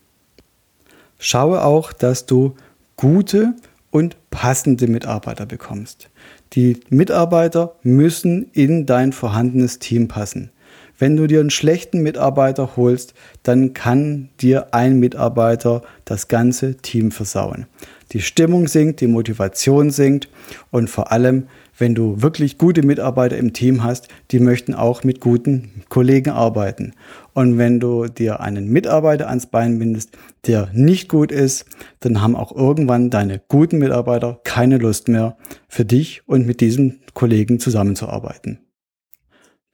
Schaue 1.19 1.65
auch, 1.65 1.91
dass 1.91 2.25
du 2.25 2.55
gute 2.95 3.55
und 3.91 4.15
passende 4.29 4.87
Mitarbeiter 4.87 5.45
bekommst. 5.45 6.09
Die 6.53 6.79
Mitarbeiter 6.87 7.75
müssen 7.83 8.49
in 8.53 8.85
dein 8.85 9.11
vorhandenes 9.11 9.79
Team 9.79 10.07
passen. 10.07 10.49
Wenn 10.97 11.15
du 11.15 11.27
dir 11.27 11.39
einen 11.39 11.49
schlechten 11.49 12.01
Mitarbeiter 12.01 12.75
holst, 12.75 13.13
dann 13.43 13.73
kann 13.73 14.29
dir 14.41 14.73
ein 14.73 14.99
Mitarbeiter 14.99 15.83
das 16.05 16.27
ganze 16.27 16.75
Team 16.75 17.11
versauen. 17.11 17.67
Die 18.13 18.21
Stimmung 18.21 18.67
sinkt, 18.67 19.01
die 19.01 19.07
Motivation 19.07 19.91
sinkt 19.91 20.29
und 20.71 20.89
vor 20.89 21.11
allem, 21.11 21.47
wenn 21.77 21.93
du 21.93 22.21
wirklich 22.21 22.57
gute 22.57 22.81
Mitarbeiter 22.81 23.37
im 23.37 23.53
Team 23.53 23.83
hast, 23.83 24.07
die 24.31 24.39
möchten 24.39 24.73
auch 24.73 25.03
mit 25.03 25.19
guten 25.19 25.83
Kollegen 25.89 26.31
arbeiten. 26.31 26.93
Und 27.33 27.57
wenn 27.57 27.79
du 27.79 28.07
dir 28.07 28.39
einen 28.39 28.69
Mitarbeiter 28.69 29.27
ans 29.27 29.45
Bein 29.45 29.77
bindest, 29.77 30.17
der 30.47 30.69
nicht 30.73 31.09
gut 31.09 31.31
ist, 31.31 31.65
dann 31.99 32.21
haben 32.21 32.35
auch 32.35 32.55
irgendwann 32.55 33.09
deine 33.11 33.39
guten 33.47 33.77
Mitarbeiter 33.77 34.39
keine 34.43 34.77
Lust 34.77 35.07
mehr 35.07 35.37
für 35.67 35.85
dich 35.85 36.23
und 36.25 36.47
mit 36.47 36.61
diesen 36.61 37.01
Kollegen 37.13 37.59
zusammenzuarbeiten. 37.59 38.59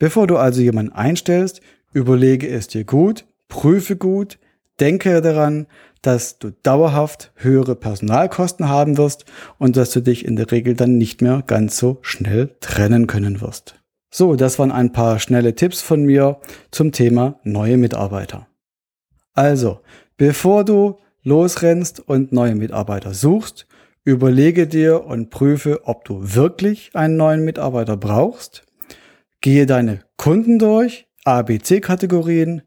Bevor 0.04 0.28
du 0.28 0.36
also 0.36 0.60
jemanden 0.60 0.92
einstellst, 0.92 1.62
überlege 1.94 2.50
es 2.50 2.68
dir 2.68 2.84
gut, 2.84 3.26
prüfe 3.48 3.96
gut, 3.96 4.38
denke 4.82 5.22
daran, 5.22 5.66
dass 6.02 6.40
du 6.40 6.52
dauerhaft 6.62 7.32
höhere 7.36 7.78
Personalkosten 7.78 8.68
haben 8.68 8.98
wirst 8.98 9.24
und 9.60 9.78
dass 9.78 9.92
du 9.92 10.02
dich 10.02 10.26
in 10.26 10.36
der 10.36 10.52
Regel 10.52 10.74
dann 10.74 10.98
nicht 10.98 11.22
mehr 11.22 11.42
ganz 11.48 11.78
so 11.78 12.00
schnell 12.02 12.54
trennen 12.60 13.08
können 13.08 13.40
wirst. 13.40 13.76
So, 14.12 14.36
das 14.36 14.60
waren 14.60 14.74
ein 14.74 14.92
paar 14.92 15.20
schnelle 15.20 15.56
Tipps 15.56 15.82
von 15.82 16.04
mir 16.04 16.42
zum 16.70 16.92
Thema 16.92 17.40
neue 17.46 17.78
Mitarbeiter. 17.78 18.48
Also, 19.34 19.80
bevor 20.18 20.66
du 20.66 21.00
losrennst 21.24 22.02
und 22.02 22.34
neue 22.34 22.56
Mitarbeiter 22.56 23.14
suchst, 23.14 23.68
überlege 24.04 24.68
dir 24.68 25.06
und 25.06 25.30
prüfe, 25.30 25.88
ob 25.88 26.04
du 26.04 26.36
wirklich 26.36 26.92
einen 26.94 27.16
neuen 27.16 27.46
Mitarbeiter 27.46 27.96
brauchst 27.96 28.66
Gehe 29.44 29.66
deine 29.66 30.00
Kunden 30.16 30.58
durch, 30.58 31.06
ABC-Kategorien, 31.26 32.62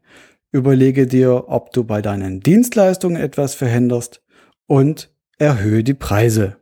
überlege 0.51 1.07
dir, 1.07 1.45
ob 1.47 1.73
du 1.73 1.83
bei 1.83 2.03
deinen 2.03 2.39
Dienstleistungen 2.39 3.19
etwas 3.19 3.55
verhinderst 3.55 4.21
und 4.67 5.09
erhöhe 5.39 5.83
die 5.83 5.95
Preise. 5.95 6.57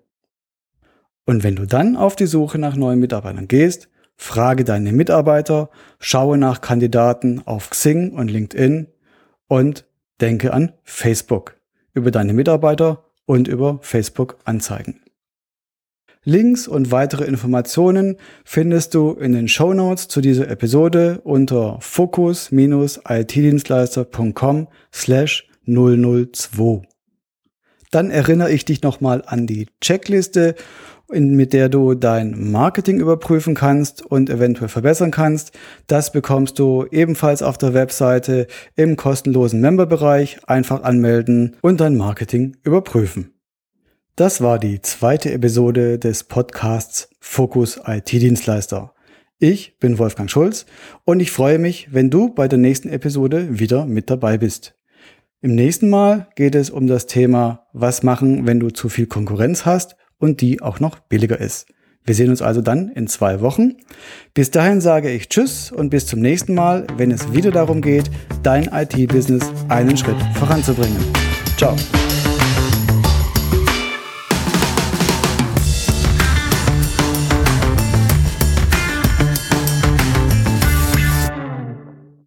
Und 1.25 1.43
wenn 1.43 1.57
du 1.57 1.65
dann 1.65 1.97
auf 1.97 2.15
die 2.15 2.27
Suche 2.27 2.57
nach 2.57 2.77
neuen 2.77 3.01
Mitarbeitern 3.01 3.49
gehst, 3.49 3.89
frage 4.15 4.63
deine 4.63 4.93
Mitarbeiter, 4.93 5.69
schaue 5.99 6.37
nach 6.37 6.61
Kandidaten 6.61 7.41
auf 7.45 7.69
Xing 7.69 8.13
und 8.13 8.31
LinkedIn 8.31 8.87
und 9.49 9.85
denke 10.21 10.53
an 10.53 10.71
Facebook 10.85 11.57
über 11.93 12.09
deine 12.09 12.31
Mitarbeiter 12.31 13.03
und 13.25 13.49
über 13.49 13.79
Facebook 13.81 14.37
Anzeigen. 14.45 15.01
Links 16.27 16.67
und 16.67 16.91
weitere 16.91 17.25
Informationen 17.25 18.17
findest 18.43 18.95
du 18.95 19.11
in 19.11 19.33
den 19.33 19.47
Show 19.47 19.75
Notes 19.75 20.07
zu 20.07 20.21
dieser 20.21 20.49
Episode 20.49 21.21
unter 21.23 21.77
focus-itdienstleister.com 21.81 24.67
slash 24.91 25.47
002. 25.67 26.81
Dann 27.91 28.09
erinnere 28.09 28.51
ich 28.51 28.65
dich 28.65 28.81
nochmal 28.81 29.21
an 29.27 29.45
die 29.45 29.67
Checkliste, 29.81 30.55
mit 31.09 31.53
der 31.53 31.69
du 31.69 31.93
dein 31.93 32.51
Marketing 32.51 32.99
überprüfen 32.99 33.53
kannst 33.53 34.03
und 34.03 34.31
eventuell 34.31 34.69
verbessern 34.69 35.11
kannst. 35.11 35.51
Das 35.85 36.11
bekommst 36.11 36.57
du 36.57 36.87
ebenfalls 36.89 37.43
auf 37.43 37.59
der 37.59 37.75
Webseite 37.75 38.47
im 38.75 38.95
kostenlosen 38.95 39.61
Memberbereich. 39.61 40.39
Einfach 40.47 40.81
anmelden 40.81 41.57
und 41.61 41.79
dein 41.79 41.95
Marketing 41.95 42.57
überprüfen. 42.63 43.34
Das 44.17 44.39
war 44.39 44.59
die 44.59 44.81
zweite 44.81 45.33
Episode 45.33 45.99
des 45.99 46.23
Podcasts 46.23 47.09
Fokus 47.19 47.81
IT-Dienstleister. 47.85 48.93
Ich 49.39 49.77
bin 49.79 49.97
Wolfgang 49.97 50.31
Schulz 50.31 50.65
und 51.03 51.19
ich 51.19 51.31
freue 51.31 51.59
mich, 51.59 51.89
wenn 51.91 52.09
du 52.09 52.33
bei 52.33 52.47
der 52.47 52.57
nächsten 52.57 52.87
Episode 52.87 53.59
wieder 53.59 53.85
mit 53.85 54.09
dabei 54.09 54.37
bist. 54.37 54.73
Im 55.41 55.53
nächsten 55.53 55.89
Mal 55.89 56.29
geht 56.35 56.55
es 56.55 56.69
um 56.69 56.87
das 56.87 57.07
Thema, 57.07 57.67
was 57.73 58.03
machen, 58.03 58.47
wenn 58.47 58.61
du 58.61 58.69
zu 58.69 58.87
viel 58.87 59.05
Konkurrenz 59.05 59.65
hast 59.65 59.97
und 60.17 60.39
die 60.39 60.61
auch 60.61 60.79
noch 60.79 60.99
billiger 60.99 61.41
ist. 61.41 61.67
Wir 62.05 62.15
sehen 62.15 62.29
uns 62.29 62.41
also 62.41 62.61
dann 62.61 62.87
in 62.87 63.07
zwei 63.07 63.41
Wochen. 63.41 63.75
Bis 64.33 64.49
dahin 64.49 64.79
sage 64.79 65.11
ich 65.11 65.27
Tschüss 65.27 65.73
und 65.73 65.89
bis 65.89 66.05
zum 66.05 66.21
nächsten 66.21 66.53
Mal, 66.53 66.87
wenn 66.95 67.11
es 67.11 67.33
wieder 67.33 67.51
darum 67.51 67.81
geht, 67.81 68.09
dein 68.43 68.69
IT-Business 68.71 69.43
einen 69.67 69.97
Schritt 69.97 70.21
voranzubringen. 70.35 71.03
Ciao. 71.57 71.75